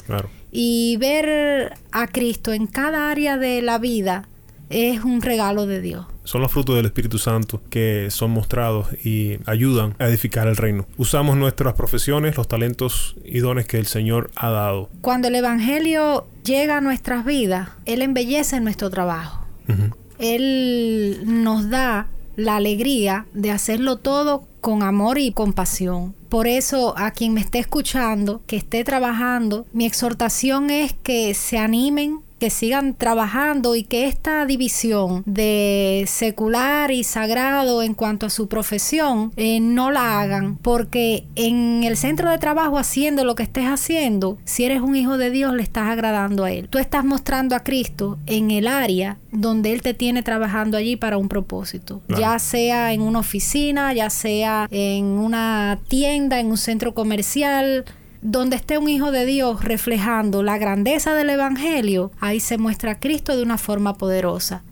Claro. 0.05 0.29
Y 0.51 0.97
ver 0.97 1.73
a 1.91 2.07
Cristo 2.07 2.53
en 2.53 2.67
cada 2.67 3.10
área 3.10 3.38
de 3.38 3.62
la 3.62 3.77
vida 3.77 4.27
es 4.69 5.03
un 5.03 5.21
regalo 5.21 5.65
de 5.65 5.81
Dios. 5.81 6.05
Son 6.23 6.41
los 6.41 6.51
frutos 6.51 6.75
del 6.75 6.86
Espíritu 6.86 7.17
Santo 7.17 7.62
que 7.69 8.10
son 8.12 8.31
mostrados 8.31 8.88
y 9.05 9.38
ayudan 9.45 9.95
a 9.97 10.07
edificar 10.07 10.47
el 10.47 10.57
reino. 10.57 10.86
Usamos 10.97 11.38
nuestras 11.38 11.73
profesiones, 11.73 12.36
los 12.36 12.47
talentos 12.47 13.15
y 13.23 13.39
dones 13.39 13.65
que 13.65 13.77
el 13.77 13.86
Señor 13.86 14.29
ha 14.36 14.49
dado. 14.49 14.89
Cuando 15.01 15.29
el 15.29 15.36
Evangelio 15.36 16.27
llega 16.43 16.77
a 16.77 16.81
nuestras 16.81 17.25
vidas, 17.25 17.69
Él 17.86 18.01
embellece 18.01 18.60
nuestro 18.60 18.89
trabajo. 18.89 19.45
Él 20.19 21.21
nos 21.25 21.69
da 21.69 22.07
la 22.36 22.57
alegría 22.57 23.25
de 23.33 23.51
hacerlo 23.51 23.97
todo 23.97 24.47
con 24.60 24.83
amor 24.83 25.17
y 25.17 25.31
compasión. 25.31 26.13
Por 26.29 26.47
eso 26.47 26.93
a 26.97 27.11
quien 27.11 27.33
me 27.33 27.41
esté 27.41 27.59
escuchando, 27.59 28.41
que 28.47 28.57
esté 28.57 28.83
trabajando, 28.83 29.65
mi 29.71 29.85
exhortación 29.85 30.69
es 30.69 30.93
que 30.93 31.33
se 31.33 31.57
animen 31.57 32.21
que 32.39 32.50
sigan 32.50 32.93
trabajando 32.93 33.76
y 33.76 33.84
que 33.84 34.06
esta 34.06 34.45
división 34.45 35.23
de 35.26 36.06
secular 36.08 36.91
y 36.91 37.04
sagrado 37.04 37.82
en 37.82 37.93
cuanto 37.93 38.26
a 38.26 38.30
su 38.30 38.47
profesión 38.47 39.32
eh, 39.36 39.60
no 39.60 39.91
la 39.91 40.21
hagan. 40.21 40.58
Porque 40.58 41.26
en 41.36 41.84
el 41.84 41.97
centro 41.97 42.30
de 42.30 42.38
trabajo 42.38 42.78
haciendo 42.78 43.26
lo 43.26 43.36
que 43.36 43.43
estés 43.43 43.65
haciendo 43.65 44.38
si 44.45 44.65
eres 44.65 44.82
un 44.82 44.95
hijo 44.95 45.17
de 45.17 45.32
Dios 45.32 45.54
le 45.54 45.63
estás 45.63 45.89
agradando 45.89 46.43
a 46.43 46.52
él. 46.52 46.69
Tú 46.69 46.78
estás 46.78 47.04
mostrando 47.04 47.56
a 47.56 47.63
Cristo 47.63 48.17
en 48.26 48.52
el 48.52 48.67
área 48.67 49.17
donde 49.32 49.73
él 49.73 49.82
te 49.82 49.93
tiene 49.93 50.23
trabajando 50.23 50.78
allí 50.78 50.95
para 50.95 51.17
un 51.17 51.30
propósito. 51.30 52.02
Claro. 52.08 52.21
ya 52.21 52.39
sea 52.39 52.93
en 52.93 53.02
una 53.02 53.19
oficina 53.19 53.93
ya 53.93 54.10
sea 54.10 54.67
en 54.71 55.06
una 55.06 55.80
tienda 55.88 56.39
en 56.39 56.47
un 56.47 56.58
centro 56.58 56.93
comercial 56.93 57.86
donde 58.21 58.56
esté 58.56 58.77
un 58.77 58.89
hijo 58.89 59.12
de 59.12 59.25
Dios 59.25 59.63
reflejando 59.63 60.43
la 60.43 60.58
grandeza 60.58 61.15
del 61.15 61.30
Evangelio, 61.30 62.12
ahí 62.19 62.39
se 62.39 62.58
muestra 62.58 62.91
a 62.93 62.99
Cristo 62.99 63.36
de 63.36 63.43
una 63.43 63.58
forma 63.58 63.97
poderosa. 63.97 64.63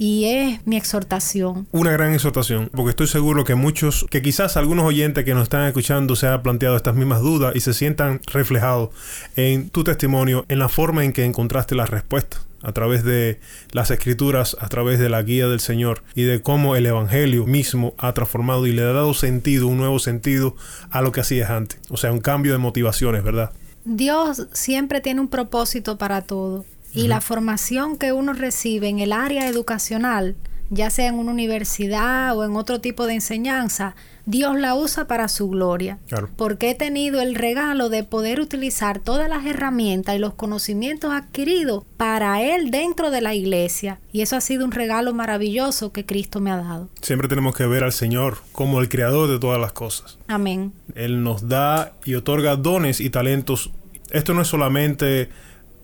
y 0.00 0.26
es 0.26 0.64
mi 0.64 0.76
exhortación. 0.76 1.66
Una 1.72 1.90
gran 1.90 2.14
exhortación, 2.14 2.70
porque 2.72 2.90
estoy 2.90 3.08
seguro 3.08 3.42
que 3.44 3.56
muchos, 3.56 4.06
que 4.08 4.22
quizás 4.22 4.56
algunos 4.56 4.84
oyentes 4.84 5.24
que 5.24 5.34
nos 5.34 5.42
están 5.42 5.66
escuchando 5.66 6.14
se 6.14 6.28
han 6.28 6.40
planteado 6.40 6.76
estas 6.76 6.94
mismas 6.94 7.20
dudas 7.20 7.56
y 7.56 7.60
se 7.60 7.74
sientan 7.74 8.20
reflejados 8.32 8.90
en 9.34 9.70
tu 9.70 9.82
testimonio, 9.82 10.44
en 10.48 10.60
la 10.60 10.68
forma 10.68 11.04
en 11.04 11.12
que 11.12 11.24
encontraste 11.24 11.74
la 11.74 11.84
respuesta 11.84 12.38
a 12.62 12.72
través 12.72 13.04
de 13.04 13.40
las 13.72 13.90
escrituras, 13.90 14.56
a 14.60 14.68
través 14.68 14.98
de 14.98 15.08
la 15.08 15.22
guía 15.22 15.46
del 15.46 15.60
Señor 15.60 16.02
y 16.14 16.22
de 16.22 16.42
cómo 16.42 16.76
el 16.76 16.86
Evangelio 16.86 17.46
mismo 17.46 17.94
ha 17.98 18.12
transformado 18.12 18.66
y 18.66 18.72
le 18.72 18.82
ha 18.82 18.92
dado 18.92 19.14
sentido, 19.14 19.68
un 19.68 19.78
nuevo 19.78 19.98
sentido 19.98 20.56
a 20.90 21.02
lo 21.02 21.12
que 21.12 21.20
hacías 21.20 21.50
antes. 21.50 21.80
O 21.88 21.96
sea, 21.96 22.12
un 22.12 22.20
cambio 22.20 22.52
de 22.52 22.58
motivaciones, 22.58 23.22
¿verdad? 23.22 23.52
Dios 23.84 24.48
siempre 24.52 25.00
tiene 25.00 25.20
un 25.20 25.28
propósito 25.28 25.98
para 25.98 26.22
todo 26.22 26.64
y 26.92 27.08
la 27.08 27.20
formación 27.20 27.96
que 27.96 28.12
uno 28.12 28.32
recibe 28.32 28.88
en 28.88 28.98
el 28.98 29.12
área 29.12 29.46
educacional, 29.48 30.36
ya 30.70 30.90
sea 30.90 31.08
en 31.08 31.14
una 31.14 31.32
universidad 31.32 32.36
o 32.36 32.44
en 32.44 32.56
otro 32.56 32.80
tipo 32.80 33.06
de 33.06 33.14
enseñanza, 33.14 33.94
Dios 34.28 34.58
la 34.58 34.74
usa 34.74 35.06
para 35.06 35.26
su 35.26 35.48
gloria. 35.48 35.98
Claro. 36.06 36.28
Porque 36.36 36.68
he 36.68 36.74
tenido 36.74 37.22
el 37.22 37.34
regalo 37.34 37.88
de 37.88 38.04
poder 38.04 38.40
utilizar 38.40 38.98
todas 38.98 39.26
las 39.26 39.46
herramientas 39.46 40.16
y 40.16 40.18
los 40.18 40.34
conocimientos 40.34 41.12
adquiridos 41.12 41.84
para 41.96 42.42
Él 42.42 42.70
dentro 42.70 43.10
de 43.10 43.22
la 43.22 43.34
iglesia. 43.34 44.00
Y 44.12 44.20
eso 44.20 44.36
ha 44.36 44.42
sido 44.42 44.66
un 44.66 44.72
regalo 44.72 45.14
maravilloso 45.14 45.92
que 45.92 46.04
Cristo 46.04 46.40
me 46.40 46.50
ha 46.50 46.58
dado. 46.58 46.90
Siempre 47.00 47.26
tenemos 47.26 47.56
que 47.56 47.64
ver 47.64 47.84
al 47.84 47.92
Señor 47.94 48.36
como 48.52 48.82
el 48.82 48.90
creador 48.90 49.30
de 49.30 49.38
todas 49.38 49.58
las 49.58 49.72
cosas. 49.72 50.18
Amén. 50.26 50.74
Él 50.94 51.22
nos 51.22 51.48
da 51.48 51.94
y 52.04 52.14
otorga 52.14 52.56
dones 52.56 53.00
y 53.00 53.08
talentos. 53.08 53.70
Esto 54.10 54.34
no 54.34 54.42
es 54.42 54.48
solamente 54.48 55.30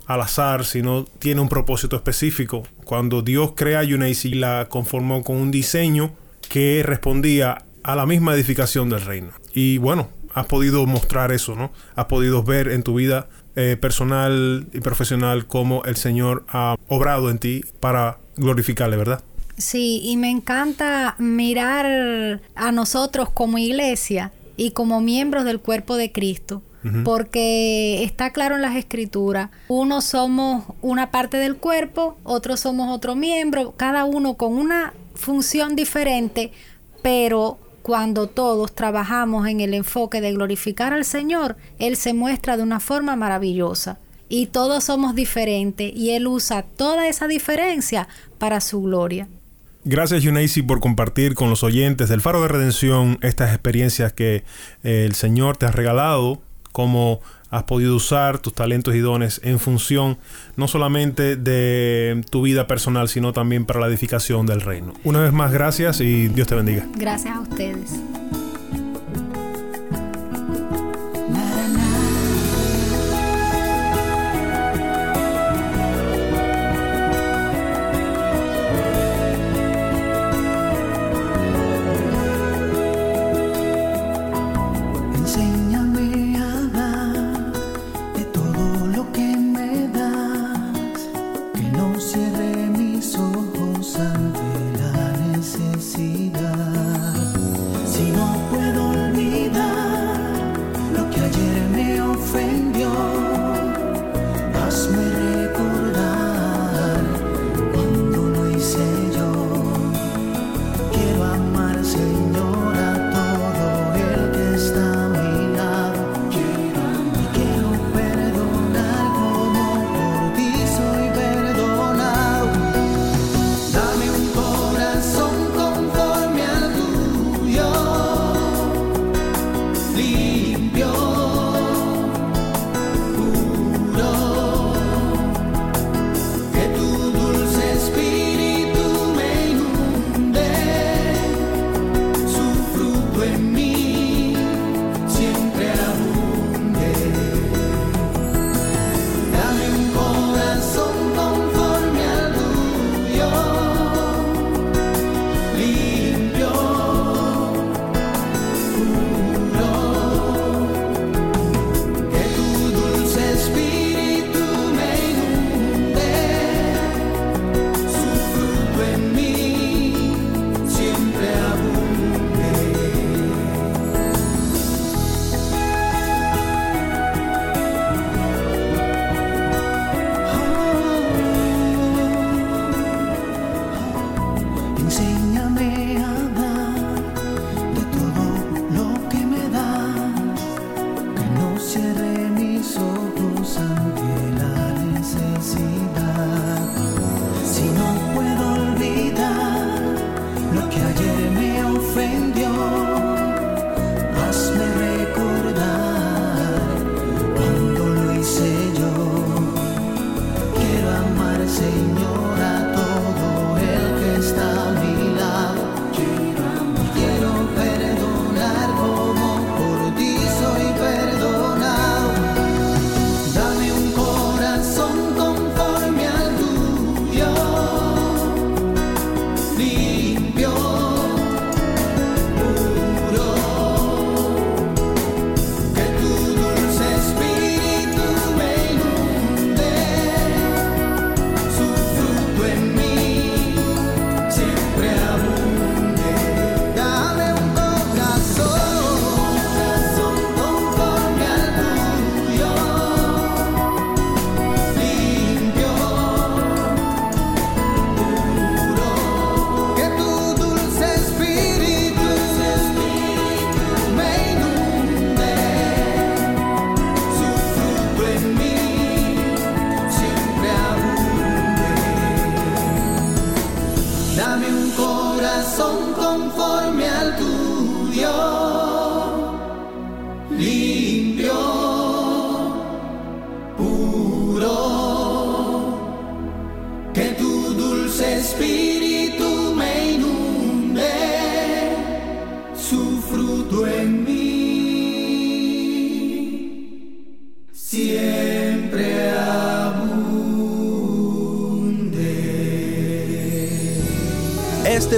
al 0.07 0.21
azar, 0.21 0.67
sino 0.67 1.07
tiene 1.19 1.41
un 1.41 1.49
propósito 1.49 1.97
específico. 1.97 2.63
Cuando 2.85 3.23
Dios 3.23 3.53
crea 3.57 3.81
Unice 3.81 4.35
la 4.35 4.67
conformó 4.69 5.25
con 5.25 5.37
un 5.37 5.51
diseño 5.51 6.13
que 6.51 6.83
respondía 6.85 7.65
a 7.85 7.95
la 7.95 8.07
misma 8.07 8.35
edificación 8.35 8.89
del 8.91 9.03
reino. 9.03 9.31
Y 9.53 9.79
bueno, 9.79 10.09
has 10.35 10.47
podido 10.47 10.85
mostrar 10.87 11.31
eso, 11.31 11.55
¿no? 11.55 11.71
Has 11.95 12.07
podido 12.07 12.43
ver 12.43 12.69
en 12.69 12.83
tu 12.83 12.95
vida 12.95 13.29
eh, 13.55 13.77
personal 13.81 14.67
y 14.73 14.81
profesional 14.81 15.47
cómo 15.47 15.85
el 15.85 15.97
Señor 15.97 16.45
ha 16.49 16.77
obrado 16.89 17.31
en 17.31 17.39
ti 17.39 17.65
para 17.79 18.19
glorificarle, 18.37 18.97
¿verdad? 18.97 19.23
Sí, 19.57 20.01
y 20.03 20.17
me 20.17 20.31
encanta 20.31 21.15
mirar 21.19 22.41
a 22.57 22.73
nosotros 22.73 23.31
como 23.31 23.59
iglesia 23.59 24.33
y 24.57 24.73
como 24.73 25.01
miembros 25.01 25.45
del 25.45 25.61
cuerpo 25.61 25.97
de 25.97 26.11
Cristo 26.11 26.63
porque 27.03 28.05
está 28.05 28.31
claro 28.31 28.57
en 28.57 28.63
las 28.63 28.77
escrituras, 28.77 29.49
unos 29.69 30.05
somos 30.05 30.65
una 30.83 31.11
parte 31.11 31.39
del 31.39 31.57
cuerpo, 31.57 32.19
otros 32.25 32.61
somos 32.61 32.95
otro 32.95 33.15
miembro, 33.15 33.73
cada 33.77 34.05
uno 34.05 34.35
con 34.35 34.53
una 34.53 34.93
función 35.15 35.77
diferente, 35.77 36.53
pero 37.03 37.59
cuando 37.85 38.29
todos 38.29 38.75
trabajamos 38.75 39.47
en 39.47 39.61
el 39.61 39.75
enfoque 39.75 40.23
de 40.23 40.33
glorificar 40.33 40.95
al 40.95 41.05
Señor, 41.05 41.59
Él 41.79 41.97
se 41.97 42.15
muestra 42.15 42.57
de 42.57 42.63
una 42.63 42.81
forma 42.81 43.15
maravillosa. 43.15 43.99
Y 44.31 44.47
todos 44.47 44.85
somos 44.85 45.15
diferentes 45.15 45.93
y 45.95 46.13
Él 46.13 46.27
usa 46.27 46.63
toda 46.63 47.09
esa 47.09 47.29
diferencia 47.29 48.09
para 48.39 48.63
su 48.63 48.81
gloria. 48.81 49.29
Gracias 49.85 50.23
Yunaisi 50.23 50.63
por 50.63 50.81
compartir 50.81 51.35
con 51.35 51.51
los 51.51 51.63
oyentes 51.63 52.09
del 52.09 52.23
Faro 52.23 52.41
de 52.41 52.49
Redención 52.49 53.19
estas 53.21 53.51
experiencias 53.51 54.15
que 54.15 54.45
eh, 54.83 55.05
el 55.05 55.15
Señor 55.15 55.59
te 55.59 55.67
ha 55.67 55.71
regalado 55.71 56.41
cómo 56.73 57.21
has 57.55 57.65
podido 57.65 57.95
usar 57.95 58.39
tus 58.39 58.53
talentos 58.53 58.95
y 58.95 58.99
dones 58.99 59.41
en 59.45 59.59
función 59.59 60.19
no 60.57 60.69
solamente 60.69 61.37
de 61.37 62.25
tu 62.31 62.43
vida 62.43 62.67
personal, 62.67 63.09
sino 63.09 63.33
también 63.33 63.65
para 63.65 63.81
la 63.81 63.87
edificación 63.87 64.47
del 64.47 64.61
reino. 64.61 64.93
Una 65.05 65.21
vez 65.21 65.33
más, 65.33 65.53
gracias 65.53 66.01
y 66.01 66.29
Dios 66.29 66.49
te 66.49 66.55
bendiga. 66.55 66.87
Gracias 66.97 67.37
a 67.37 67.41
ustedes. 67.41 67.93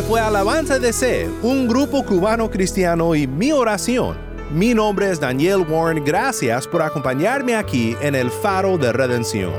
Fue 0.02 0.20
Alabanza 0.20 0.78
de 0.78 0.92
C, 0.92 1.28
un 1.42 1.66
grupo 1.66 2.04
cubano 2.04 2.50
cristiano 2.50 3.14
y 3.14 3.26
mi 3.26 3.50
oración. 3.50 4.16
Mi 4.52 4.74
nombre 4.74 5.10
es 5.10 5.18
Daniel 5.18 5.64
Warren, 5.68 6.04
gracias 6.04 6.68
por 6.68 6.82
acompañarme 6.82 7.56
aquí 7.56 7.96
en 8.02 8.14
el 8.14 8.30
Faro 8.30 8.76
de 8.76 8.92
Redención. 8.92 9.52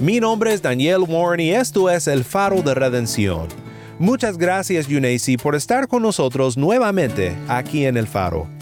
Mi 0.00 0.20
nombre 0.20 0.54
es 0.54 0.62
Daniel 0.62 1.04
Warren 1.06 1.40
y 1.40 1.50
esto 1.50 1.90
es 1.90 2.08
el 2.08 2.24
Faro 2.24 2.62
de 2.62 2.74
Redención. 2.74 3.46
Muchas 3.98 4.38
gracias 4.38 4.88
Yuneisi 4.88 5.36
por 5.36 5.54
estar 5.54 5.86
con 5.86 6.02
nosotros 6.02 6.56
nuevamente 6.56 7.36
aquí 7.46 7.84
en 7.84 7.98
el 7.98 8.06
Faro. 8.06 8.57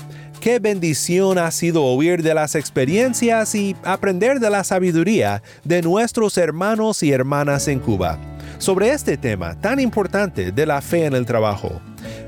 Qué 0.47 0.61
bendición 0.61 1.39
ha 1.39 1.51
sido 1.51 1.83
oír 1.83 2.23
de 2.23 2.33
las 2.33 2.55
experiencias 2.55 3.53
y 3.57 3.75
aprender 3.83 4.39
de 4.39 4.49
la 4.49 4.63
sabiduría 4.63 5.43
de 5.65 5.83
nuestros 5.83 6.39
hermanos 6.39 7.03
y 7.03 7.11
hermanas 7.11 7.67
en 7.67 7.81
Cuba 7.81 8.17
sobre 8.59 8.91
este 8.91 9.17
tema 9.17 9.61
tan 9.61 9.81
importante 9.81 10.53
de 10.53 10.65
la 10.65 10.81
fe 10.83 11.07
en 11.07 11.15
el 11.15 11.27
trabajo. 11.27 11.81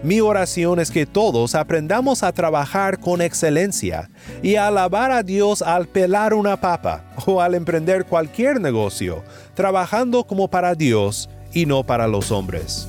Mi 0.02 0.20
oración 0.20 0.81
es 0.81 0.90
que 0.90 1.07
todos 1.07 1.54
aprendamos 1.54 2.24
a 2.24 2.33
trabajar 2.33 2.98
con 2.98 3.22
excelencia 3.22 4.11
y 4.42 4.57
a 4.57 4.66
alabar 4.66 5.12
a 5.12 5.22
Dios 5.22 5.62
al 5.62 5.87
pelar 5.87 6.35
una 6.35 6.61
papa 6.61 7.04
o 7.24 7.40
al 7.40 7.54
emprender 7.54 8.04
cualquier 8.04 8.61
negocio, 8.61 9.22
trabajando 9.54 10.24
como 10.24 10.48
para 10.48 10.74
Dios 10.74 11.31
y 11.52 11.66
no 11.66 11.85
para 11.85 12.09
los 12.09 12.33
hombres. 12.33 12.88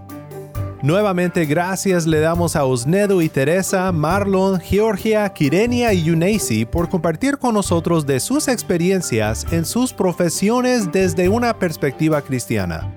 Nuevamente 0.83 1.45
gracias 1.45 2.07
le 2.07 2.19
damos 2.19 2.55
a 2.55 2.65
Osnedo 2.65 3.21
y 3.21 3.29
Teresa, 3.29 3.91
Marlon, 3.91 4.59
Georgia, 4.59 5.31
Kirenia 5.31 5.93
y 5.93 6.03
Yuneisi 6.03 6.65
por 6.65 6.89
compartir 6.89 7.37
con 7.37 7.53
nosotros 7.53 8.07
de 8.07 8.19
sus 8.19 8.47
experiencias 8.47 9.45
en 9.51 9.65
sus 9.65 9.93
profesiones 9.93 10.91
desde 10.91 11.29
una 11.29 11.53
perspectiva 11.53 12.23
cristiana. 12.23 12.91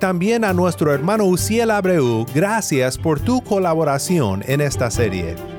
También 0.00 0.44
a 0.44 0.52
nuestro 0.52 0.92
hermano 0.92 1.26
Uciel 1.26 1.70
Abreu, 1.70 2.26
gracias 2.34 2.98
por 2.98 3.20
tu 3.20 3.40
colaboración 3.40 4.42
en 4.46 4.60
esta 4.60 4.90
serie. 4.90 5.57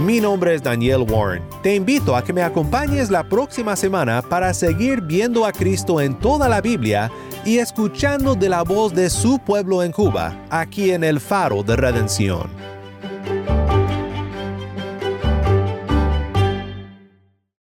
Mi 0.00 0.18
nombre 0.18 0.54
es 0.54 0.62
Daniel 0.62 1.04
Warren. 1.06 1.42
Te 1.62 1.74
invito 1.74 2.16
a 2.16 2.24
que 2.24 2.32
me 2.32 2.42
acompañes 2.42 3.10
la 3.10 3.22
próxima 3.22 3.76
semana 3.76 4.22
para 4.22 4.54
seguir 4.54 5.02
viendo 5.02 5.44
a 5.44 5.52
Cristo 5.52 6.00
en 6.00 6.18
toda 6.18 6.48
la 6.48 6.62
Biblia 6.62 7.10
y 7.44 7.58
escuchando 7.58 8.34
de 8.34 8.48
la 8.48 8.62
voz 8.62 8.94
de 8.94 9.10
su 9.10 9.38
pueblo 9.38 9.82
en 9.82 9.92
Cuba, 9.92 10.34
aquí 10.48 10.92
en 10.92 11.04
el 11.04 11.20
Faro 11.20 11.62
de 11.62 11.76
Redención. 11.76 12.69